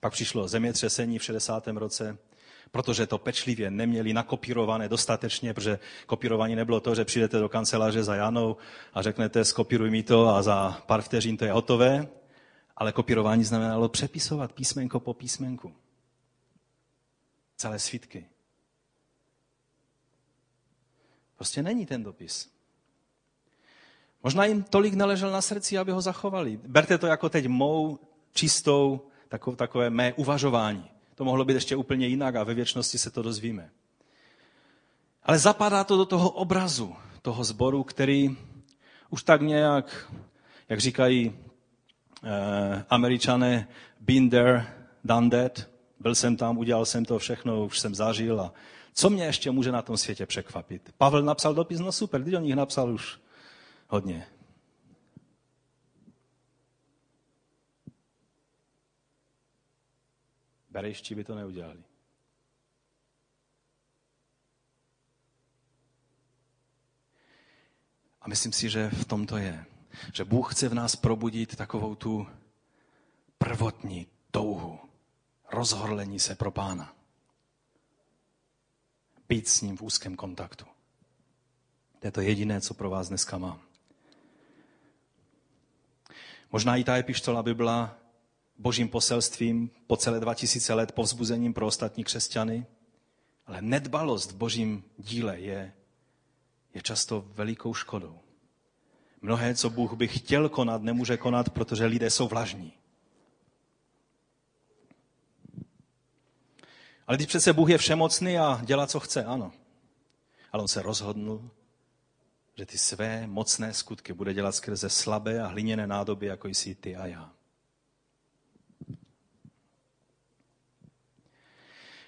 [0.00, 1.66] Pak přišlo zemětřesení v 60.
[1.68, 2.18] roce,
[2.70, 8.14] protože to pečlivě neměli nakopírované dostatečně, protože kopírování nebylo to, že přijdete do kanceláře za
[8.14, 8.56] Janou
[8.94, 12.08] a řeknete, skopíruj mi to a za pár vteřin to je hotové,
[12.76, 15.74] ale kopírování znamenalo přepisovat písmenko po písmenku.
[17.56, 18.26] Celé svítky.
[21.38, 22.50] Prostě není ten dopis.
[24.22, 26.60] Možná jim tolik naležel na srdci, aby ho zachovali.
[26.66, 27.98] Berte to jako teď mou
[28.32, 30.90] čistou takové, takové mé uvažování.
[31.14, 33.70] To mohlo být ještě úplně jinak a ve věčnosti se to dozvíme.
[35.22, 38.36] Ale zapadá to do toho obrazu, toho sboru, který
[39.10, 40.12] už tak nějak,
[40.68, 41.38] jak říkají
[42.24, 43.68] eh, američané,
[44.00, 44.66] been there,
[45.04, 45.68] done that,
[46.00, 48.52] byl jsem tam, udělal jsem to všechno, už jsem zažil a
[48.98, 50.94] co mě ještě může na tom světě překvapit?
[50.98, 53.20] Pavel napsal dopis, no super, když o nich napsal už
[53.88, 54.26] hodně.
[60.70, 61.82] Berejští by to neudělali.
[68.20, 69.64] A myslím si, že v tom to je.
[70.14, 72.26] Že Bůh chce v nás probudit takovou tu
[73.38, 74.80] prvotní touhu,
[75.52, 76.97] rozhorlení se pro pána.
[79.28, 80.64] Být s ním v úzkém kontaktu.
[81.98, 83.60] To je to jediné, co pro vás dneska mám.
[86.52, 87.98] Možná i ta epištola by byla
[88.58, 92.66] božím poselstvím po celé 2000 let povzbuzením pro ostatní křesťany,
[93.46, 95.72] ale nedbalost v božím díle je,
[96.74, 98.18] je často velikou škodou.
[99.22, 102.77] Mnohé, co Bůh by chtěl konat, nemůže konat, protože lidé jsou vlažní.
[107.08, 109.52] Ale když přece Bůh je všemocný a dělá, co chce, ano.
[110.52, 111.50] Ale on se rozhodnul,
[112.56, 116.96] že ty své mocné skutky bude dělat skrze slabé a hliněné nádoby, jako jsi ty
[116.96, 117.32] a já.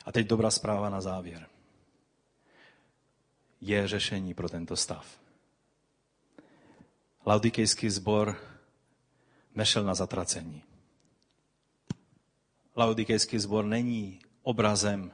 [0.05, 1.49] A teď dobrá zpráva na závěr.
[3.61, 5.21] Je řešení pro tento stav.
[7.27, 8.41] Laudikejský sbor
[9.55, 10.63] nešel na zatracení.
[12.77, 15.13] Laudikejský sbor není obrazem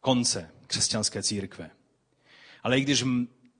[0.00, 1.70] konce křesťanské církve.
[2.62, 3.04] Ale i když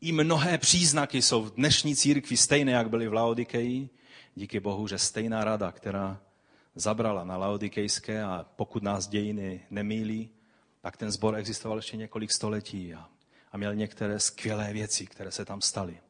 [0.00, 3.88] i mnohé příznaky jsou v dnešní církvi stejné, jak byly v Laodikeji,
[4.34, 6.20] díky Bohu, že stejná rada, která
[6.74, 10.30] zabrala na Laodikejské a pokud nás dějiny nemýlí,
[10.80, 13.08] tak ten sbor existoval ještě několik století a,
[13.52, 16.00] a měl některé skvělé věci, které se tam staly.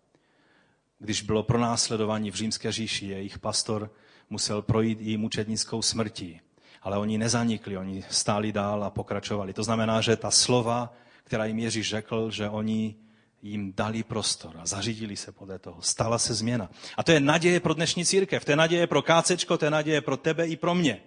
[0.99, 3.91] Když bylo pro následování v římské říši, jejich pastor
[4.31, 6.41] musel projít i mučednickou smrtí.
[6.85, 9.53] Ale oni nezanikli, oni stáli dál a pokračovali.
[9.53, 10.93] To znamená, že ta slova,
[11.25, 12.95] která jim Ježíš řekl, že oni
[13.43, 15.83] jim dali prostor a zařídili se podle toho.
[15.83, 16.71] Stala se změna.
[16.97, 20.01] A to je naděje pro dnešní církev, to je naděje pro kácečko, to je naděje
[20.01, 21.03] pro tebe i pro mě.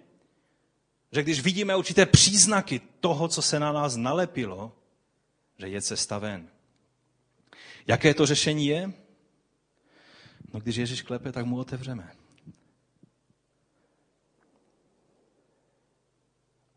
[1.12, 4.72] Že když vidíme určité příznaky toho, co se na nás nalepilo,
[5.58, 6.48] že je cesta ven.
[7.86, 8.92] Jaké to řešení je?
[10.54, 12.17] No když Ježíš klepe, tak mu otevřeme.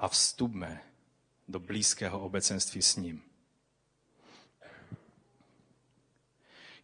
[0.02, 0.82] A vstupme
[1.48, 3.22] do blízkého obecenství s ním.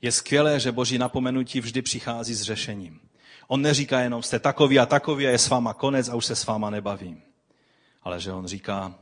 [0.01, 2.99] Je skvělé, že boží napomenutí vždy přichází s řešením.
[3.47, 6.36] On neříká jenom, jste takový a takový a je s váma konec a už se
[6.36, 7.22] s váma nebavím.
[8.03, 8.99] Ale že on říká,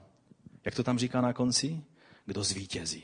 [0.66, 1.84] jak to tam říká na konci?
[2.26, 3.04] Kdo zvítězí.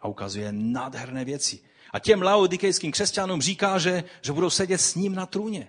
[0.00, 1.58] A ukazuje nádherné věci.
[1.92, 5.68] A těm laodikejským křesťanům říká, že, že budou sedět s ním na trůně.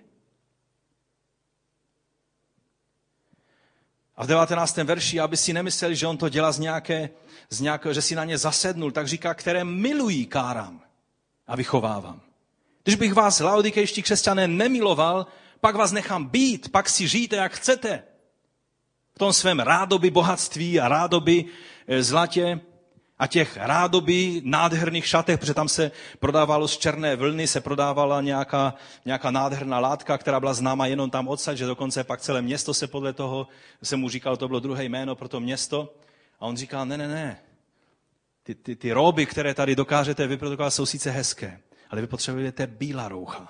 [4.18, 4.76] A v 19.
[4.76, 7.10] verši, aby si nemysleli, že on to dělá z nějaké,
[7.50, 10.80] z nějaké, že si na ně zasednul, tak říká, které milují kárám
[11.46, 12.20] a vychovávám.
[12.82, 15.26] Když bych vás, laodikejští křesťané, nemiloval,
[15.60, 18.02] pak vás nechám být, pak si žijte, jak chcete.
[19.14, 21.44] V tom svém rádoby bohatství a rádoby
[21.88, 22.60] e, zlatě
[23.18, 28.74] a těch rádoby nádherných šatech, protože tam se prodávalo z černé vlny, se prodávala nějaká,
[29.04, 32.86] nějaká nádherná látka, která byla známa jenom tam odsaď, že dokonce pak celé město se
[32.86, 33.48] podle toho,
[33.82, 35.94] se mu říkal, to bylo druhé jméno pro to město.
[36.40, 37.40] A on říkal, ne, ne, ne,
[38.42, 41.60] ty, ty, ty roby, které tady dokážete vyprodukovat, jsou sice hezké,
[41.90, 43.48] ale vy potřebujete bílá roucha.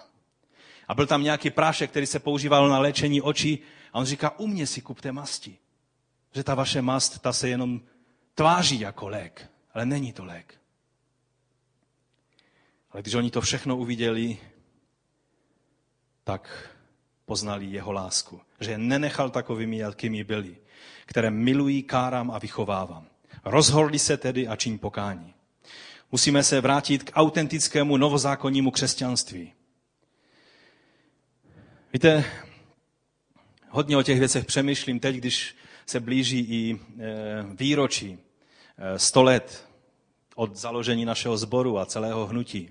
[0.88, 3.58] A byl tam nějaký prášek, který se používal na léčení očí
[3.92, 5.58] a on říká, u mě si kupte masti.
[6.34, 7.80] Že ta vaše mast, ta se jenom
[8.34, 10.54] tváří jako lék, ale není to lék.
[12.90, 14.38] Ale když oni to všechno uviděli,
[16.24, 16.74] tak
[17.24, 18.40] poznali jeho lásku.
[18.60, 20.56] Že je nenechal takovými, jakými byli,
[21.06, 23.06] které milují, kárám a vychovávám.
[23.44, 25.34] Rozhodli se tedy a čiň pokání.
[26.12, 29.52] Musíme se vrátit k autentickému novozákonnímu křesťanství.
[31.92, 32.24] Víte,
[33.68, 35.56] hodně o těch věcech přemýšlím teď, když
[35.86, 36.78] se blíží i e,
[37.54, 38.18] výročí
[38.96, 39.67] 100 e, let
[40.38, 42.70] od založení našeho sboru a celého hnutí.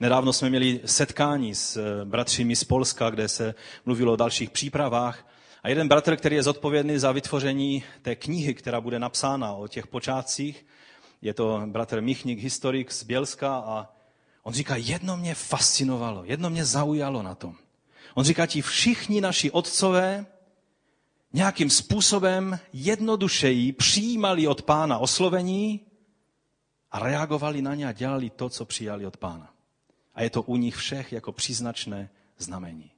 [0.00, 3.54] Nedávno jsme měli setkání s e, bratřími z Polska, kde se
[3.86, 5.26] mluvilo o dalších přípravách
[5.62, 9.86] a jeden bratr, který je zodpovědný za vytvoření té knihy, která bude napsána o těch
[9.86, 10.66] počátcích,
[11.22, 13.88] je to bratr Michnik, historik z Bělska a
[14.42, 17.54] on říká, jedno mě fascinovalo, jedno mě zaujalo na tom.
[18.14, 20.26] On říká ti, všichni naši otcové
[21.32, 25.80] nějakým způsobem jednodušeji přijímali od pána oslovení
[26.94, 29.54] a reagovali na ně a dělali to, co přijali od pána.
[30.14, 32.90] A je to u nich všech jako příznačné znamení.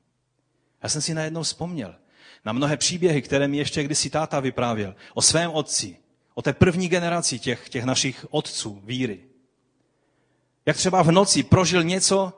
[0.82, 1.94] Já jsem si najednou vzpomněl
[2.44, 5.97] na mnohé příběhy, které mi ještě kdysi táta vyprávěl o svém otci,
[6.34, 9.20] o té první generaci těch, těch našich otců víry.
[10.66, 12.32] Jak třeba v noci prožil něco,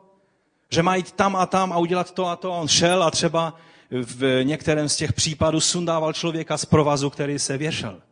[0.71, 2.53] že má jít tam a tam a udělat to a to.
[2.53, 3.55] A on šel a třeba
[3.91, 8.03] v některém z těch případů sundával člověka z provazu, který se věšel.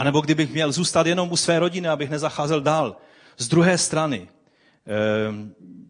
[0.00, 2.96] A nebo kdybych měl zůstat jenom u své rodiny, abych nezacházel dál.
[3.38, 4.92] Z druhé strany, eh,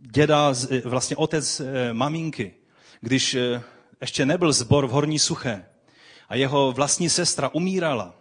[0.01, 0.53] děda,
[0.85, 2.55] vlastně otec eh, maminky,
[3.01, 3.63] když eh,
[4.01, 5.65] ještě nebyl zbor v Horní Suché
[6.29, 8.15] a jeho vlastní sestra umírala,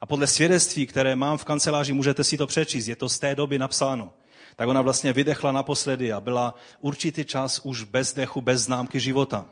[0.00, 3.34] a podle svědectví, které mám v kanceláři, můžete si to přečíst, je to z té
[3.34, 4.12] doby napsáno,
[4.56, 9.46] tak ona vlastně vydechla naposledy a byla určitý čas už bez dechu, bez známky života.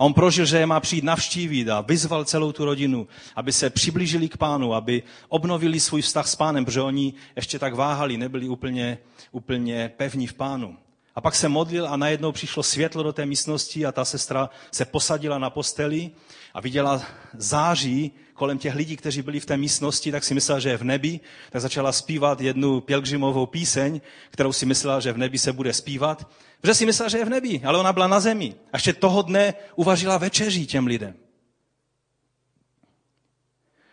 [0.00, 3.70] A on prožil, že je má přijít navštívit a vyzval celou tu rodinu, aby se
[3.70, 8.48] přiblížili k pánu, aby obnovili svůj vztah s pánem, protože oni ještě tak váhali, nebyli
[8.48, 8.98] úplně,
[9.32, 10.76] úplně pevní v pánu.
[11.20, 14.84] A pak se modlil a najednou přišlo světlo do té místnosti a ta sestra se
[14.84, 16.10] posadila na posteli
[16.54, 17.02] a viděla
[17.36, 20.84] září kolem těch lidí, kteří byli v té místnosti, tak si myslela, že je v
[20.84, 24.00] nebi, tak začala zpívat jednu pielgrimovou píseň,
[24.30, 26.28] kterou si myslela, že v nebi se bude zpívat,
[26.60, 28.54] protože si myslela, že je v nebi, ale ona byla na zemi.
[28.72, 31.14] A ještě toho dne uvažila večeří těm lidem.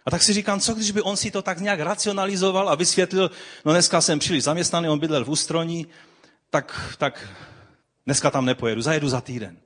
[0.06, 3.32] A tak si říkám, co když by on si to tak nějak racionalizoval a vysvětlil,
[3.66, 5.88] no dneska jsem příliš zaměstnaný, on bydlel v Ústroní,
[6.50, 7.30] tak, tak
[8.06, 9.58] dneska tam nepojedu, zajedu za týden.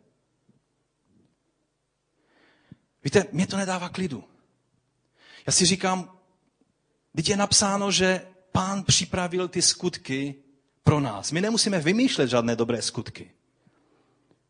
[3.04, 4.24] Víte, mě to nedává klidu.
[5.48, 6.18] Já si říkám,
[7.16, 8.22] teď je napsáno, že
[8.52, 10.36] pán připravil ty skutky
[10.84, 11.32] pro nás.
[11.32, 13.32] My nemusíme vymýšlet žádné dobré skutky.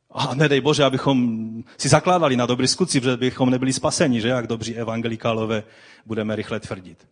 [0.09, 4.47] A nedej Bože, abychom si zakládali na dobrý skutci, protože bychom nebyli spaseni, že jak
[4.47, 5.63] dobří evangelikálové
[6.05, 7.07] budeme rychle tvrdit.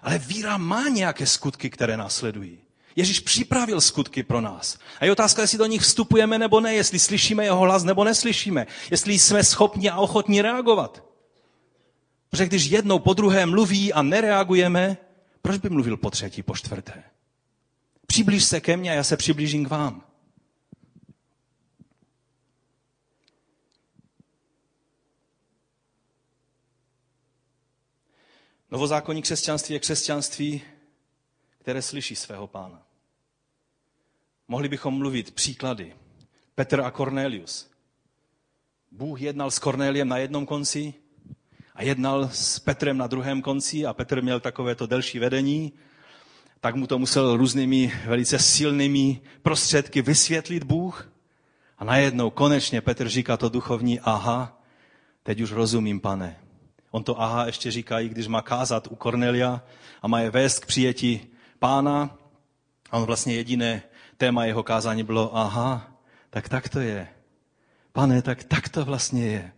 [0.00, 2.58] Ale víra má nějaké skutky, které následují.
[3.00, 4.78] Ježíš připravil skutky pro nás.
[5.00, 8.66] A je otázka, jestli do nich vstupujeme nebo ne, jestli slyšíme jeho hlas nebo neslyšíme,
[8.90, 11.04] jestli jsme schopni a ochotní reagovat.
[12.30, 14.96] Protože když jednou po druhé mluví a nereagujeme,
[15.42, 17.02] proč by mluvil po třetí, po čtvrté?
[18.06, 20.04] Přiblíž se ke mně a já se přiblížím k vám.
[28.70, 30.62] Novozákonní křesťanství je křesťanství,
[31.58, 32.89] které slyší svého pána.
[34.50, 35.94] Mohli bychom mluvit příklady.
[36.54, 37.70] Petr a Cornelius.
[38.90, 40.94] Bůh jednal s Corneliem na jednom konci
[41.74, 45.72] a jednal s Petrem na druhém konci a Petr měl takové to delší vedení,
[46.60, 51.12] tak mu to musel různými velice silnými prostředky vysvětlit Bůh.
[51.78, 54.62] A najednou konečně Petr říká to duchovní, aha,
[55.22, 56.40] teď už rozumím, pane.
[56.90, 59.62] On to aha ještě říká, i když má kázat u Cornelia
[60.02, 61.20] a má je vést k přijetí
[61.58, 62.16] pána.
[62.90, 63.82] A on vlastně jediné
[64.20, 65.96] téma jeho kázání bylo, aha,
[66.30, 67.08] tak tak to je.
[67.92, 69.52] Pane, tak tak to vlastně je.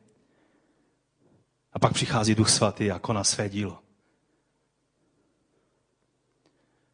[1.73, 3.83] A pak přichází Duch Svatý a koná své dílo.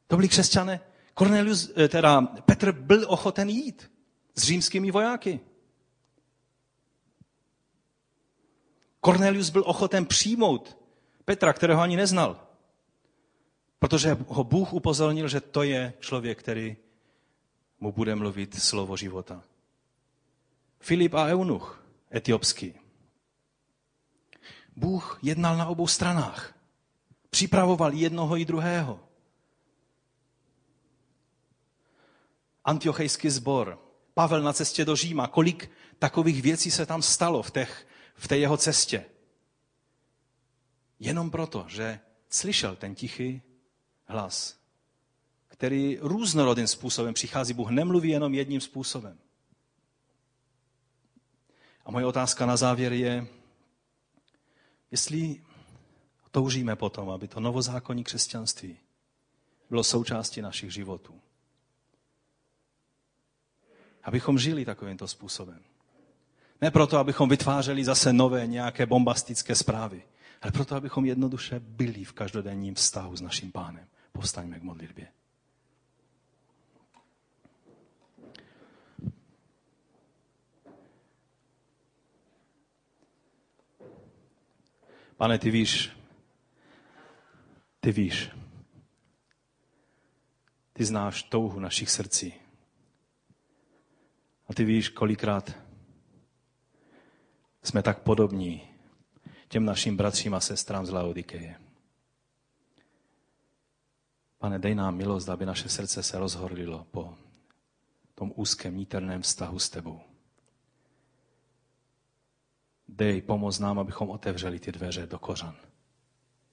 [0.06, 0.80] To byli křesťané.
[1.14, 3.90] Cornelius, eh, teda Petr byl ochoten jít
[4.34, 5.40] s římskými vojáky.
[9.04, 10.78] Cornelius byl ochoten přijmout
[11.24, 12.48] Petra, kterého ani neznal.
[13.78, 16.76] Protože ho Bůh upozornil, že to je člověk, který
[17.80, 19.42] mu bude mluvit slovo života.
[20.80, 22.74] Filip a Eunuch, etiopský.
[24.76, 26.54] Bůh jednal na obou stranách.
[27.30, 29.00] Připravoval jednoho i druhého.
[32.64, 33.78] Antiochejský sbor,
[34.14, 38.38] Pavel na cestě do Říma, kolik takových věcí se tam stalo v, těch, v té
[38.38, 39.04] jeho cestě.
[41.00, 42.00] Jenom proto, že
[42.30, 43.42] slyšel ten tichý
[44.06, 44.57] hlas,
[45.58, 47.54] který různorodým způsobem přichází.
[47.54, 49.18] Bůh nemluví jenom jedním způsobem.
[51.84, 53.26] A moje otázka na závěr je,
[54.90, 55.42] jestli
[56.30, 58.78] toužíme potom, aby to novozákonní křesťanství
[59.70, 61.20] bylo součástí našich životů.
[64.02, 65.62] Abychom žili takovýmto způsobem.
[66.60, 70.02] Ne proto, abychom vytvářeli zase nové nějaké bombastické zprávy,
[70.42, 73.86] ale proto, abychom jednoduše byli v každodenním vztahu s naším pánem.
[74.12, 75.17] Povstaňme k modlitbě.
[85.18, 85.90] Pane, ty víš,
[87.80, 88.30] ty víš,
[90.72, 92.34] ty znáš touhu našich srdcí.
[94.48, 95.52] A ty víš, kolikrát
[97.62, 98.68] jsme tak podobní
[99.48, 101.60] těm našim bratřím a sestrám z Laodikeje.
[104.38, 107.14] Pane, dej nám milost, aby naše srdce se rozhorlilo po
[108.14, 110.07] tom úzkém, níterném vztahu s tebou.
[112.88, 115.54] Dej pomoc nám, abychom otevřeli ty dveře do kořan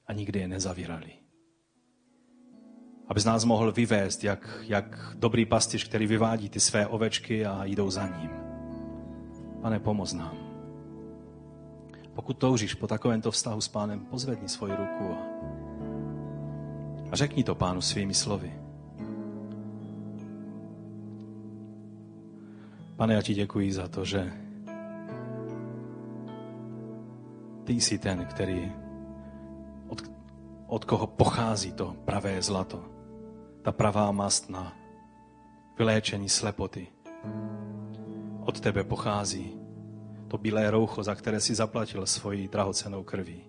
[0.07, 1.11] a nikdy je nezavírali.
[3.07, 7.65] Aby z nás mohl vyvést, jak, jak dobrý pastiř, který vyvádí ty své ovečky a
[7.65, 8.29] jdou za ním.
[9.61, 10.37] Pane, pomoz nám.
[12.13, 15.17] Pokud toužíš po takovémto vztahu s pánem, pozvedni svoji ruku a,
[17.11, 18.53] a řekni to pánu svými slovy.
[22.95, 24.44] Pane, já ti děkuji za to, že
[27.65, 28.71] ty jsi ten, který,
[29.87, 30.01] od,
[30.67, 32.85] od koho pochází to pravé zlato,
[33.61, 34.73] ta pravá mast na
[35.77, 36.87] vyléčení slepoty.
[38.45, 39.57] Od tebe pochází
[40.27, 43.43] to bílé roucho, za které si zaplatil svoji drahocenou krví.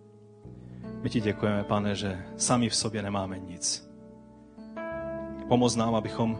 [1.03, 3.91] My ti děkujeme, pane, že sami v sobě nemáme nic.
[5.49, 6.39] Pomoz nám, abychom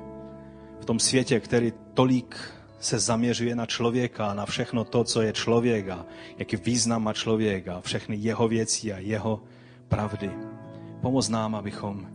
[0.81, 2.37] v tom světě, který tolik
[2.79, 6.07] se zaměřuje na člověka, na všechno to, co je člověk a
[6.39, 9.43] jaký význam má člověk a všechny jeho věci a jeho
[9.89, 10.31] pravdy.
[11.01, 12.09] Pomoz nám, abychom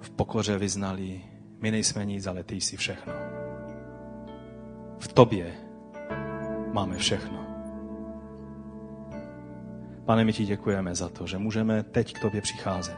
[0.00, 1.20] v pokoře vyznali,
[1.60, 3.12] my nejsme nic, ale ty jsi všechno.
[4.98, 5.52] V tobě
[6.72, 7.42] máme všechno.
[10.04, 12.96] Pane, my ti děkujeme za to, že můžeme teď k tobě přicházet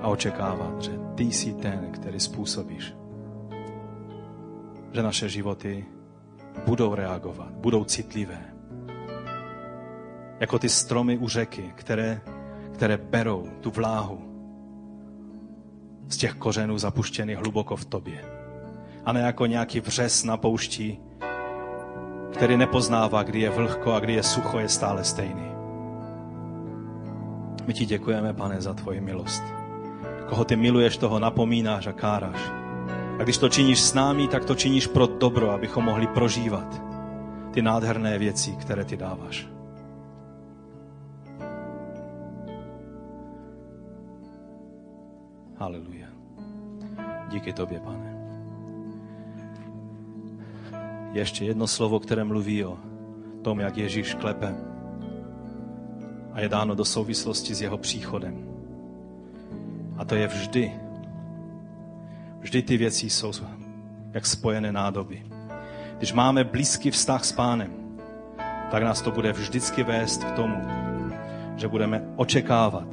[0.00, 2.94] a očekávat, že ty jsi ten, který způsobíš,
[4.92, 5.84] že naše životy
[6.66, 8.42] budou reagovat, budou citlivé.
[10.40, 12.20] Jako ty stromy u řeky, které,
[12.74, 14.18] které berou tu vláhu
[16.08, 18.24] z těch kořenů zapuštěných hluboko v tobě.
[19.04, 20.98] A ne jako nějaký vřes na poušti,
[22.32, 25.52] který nepoznává, kdy je vlhko a kdy je sucho, je stále stejný.
[27.66, 29.42] My ti děkujeme, pane, za tvoji milost.
[30.28, 32.65] Koho ty miluješ, toho napomínáš a káráš.
[33.18, 36.82] A když to činíš s námi, tak to činíš pro dobro, abychom mohli prožívat
[37.50, 39.48] ty nádherné věci, které ty dáváš.
[45.56, 46.06] Haleluja.
[47.28, 48.16] Díky tobě, pane.
[51.12, 52.78] Ještě jedno slovo, které mluví o
[53.42, 54.54] tom, jak Ježíš klepe
[56.32, 58.48] a je dáno do souvislosti s jeho příchodem.
[59.96, 60.85] A to je vždy.
[62.40, 63.32] Vždy ty věci jsou
[64.12, 65.22] jak spojené nádoby.
[65.98, 67.72] Když máme blízký vztah s pánem,
[68.70, 70.56] tak nás to bude vždycky vést k tomu,
[71.56, 72.88] že budeme očekávat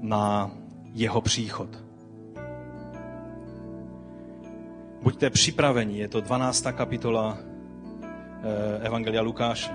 [0.00, 0.50] na
[0.92, 1.68] jeho příchod.
[5.02, 6.66] Buďte připraveni, je to 12.
[6.72, 9.72] kapitola eh, Evangelia Lukáše.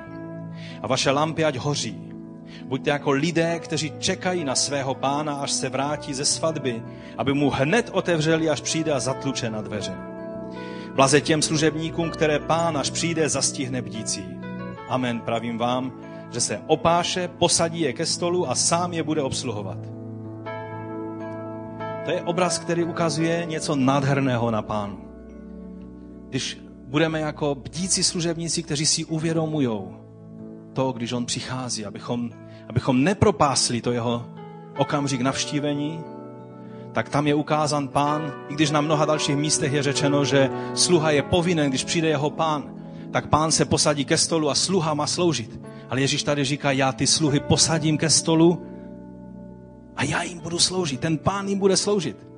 [0.82, 2.11] A vaše lampy ať hoří.
[2.66, 6.84] Buďte jako lidé, kteří čekají na svého pána, až se vrátí ze svatby,
[7.18, 9.94] aby mu hned otevřeli, až přijde a zatluče na dveře.
[10.96, 14.26] Blaze těm služebníkům, které pán, až přijde, zastihne bdící.
[14.90, 15.92] Amen, pravím vám,
[16.32, 19.78] že se opáše, posadí je ke stolu a sám je bude obsluhovat.
[22.06, 25.12] To je obraz, který ukazuje něco nádherného na pánu
[26.32, 26.58] když
[26.88, 29.70] budeme jako bdící služebníci, kteří si uvědomují
[30.74, 32.30] to, když on přichází, abychom,
[32.70, 34.26] abychom nepropásli to jeho
[34.78, 36.00] okamžik navštívení,
[36.92, 41.12] tak tam je ukázán pán, i když na mnoha dalších místech je řečeno, že sluha
[41.12, 42.74] je povinen, když přijde jeho pán,
[43.12, 45.62] tak pán se posadí ke stolu a sluha má sloužit.
[45.90, 48.66] Ale Ježíš tady říká, já ty sluhy posadím ke stolu
[49.96, 51.00] a já jim budu sloužit.
[51.00, 52.32] Ten pán jim bude sloužit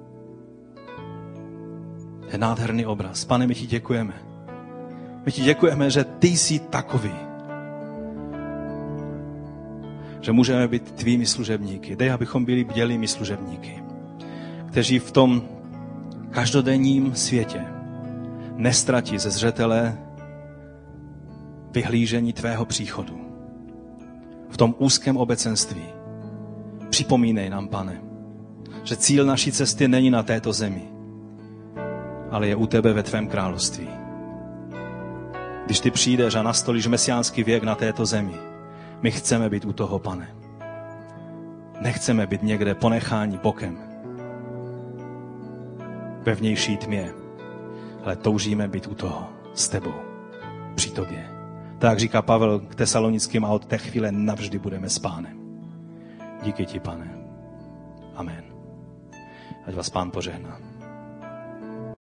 [2.33, 3.25] je nádherný obraz.
[3.25, 4.13] Pane, my ti děkujeme.
[5.25, 7.13] My ti děkujeme, že ty jsi takový.
[10.23, 11.95] Že můžeme být tvými služebníky.
[11.95, 13.83] Dej, abychom byli bdělými služebníky,
[14.67, 15.43] kteří v tom
[16.29, 17.65] každodenním světě
[18.55, 19.97] nestratí ze zřetele
[21.71, 23.21] vyhlížení tvého příchodu.
[24.49, 25.83] V tom úzkém obecenství.
[26.89, 28.01] Připomínej nám, pane,
[28.83, 30.83] že cíl naší cesty není na této zemi,
[32.31, 33.87] ale je u tebe ve tvém království.
[35.65, 38.52] Když ty přijdeš a nastolíš mesiánský věk na této zemi,
[39.03, 40.35] my chceme být u toho, pane.
[41.81, 43.77] Nechceme být někde ponecháni bokem.
[46.21, 47.13] Ve vnější tmě.
[48.03, 49.93] Ale toužíme být u toho s tebou.
[50.75, 51.29] Při tobě.
[51.79, 55.39] Tak říká Pavel k tesalonickým a od té chvíle navždy budeme s pánem.
[56.43, 57.17] Díky ti, pane.
[58.15, 58.43] Amen.
[59.67, 60.72] Ať vás pán požehná.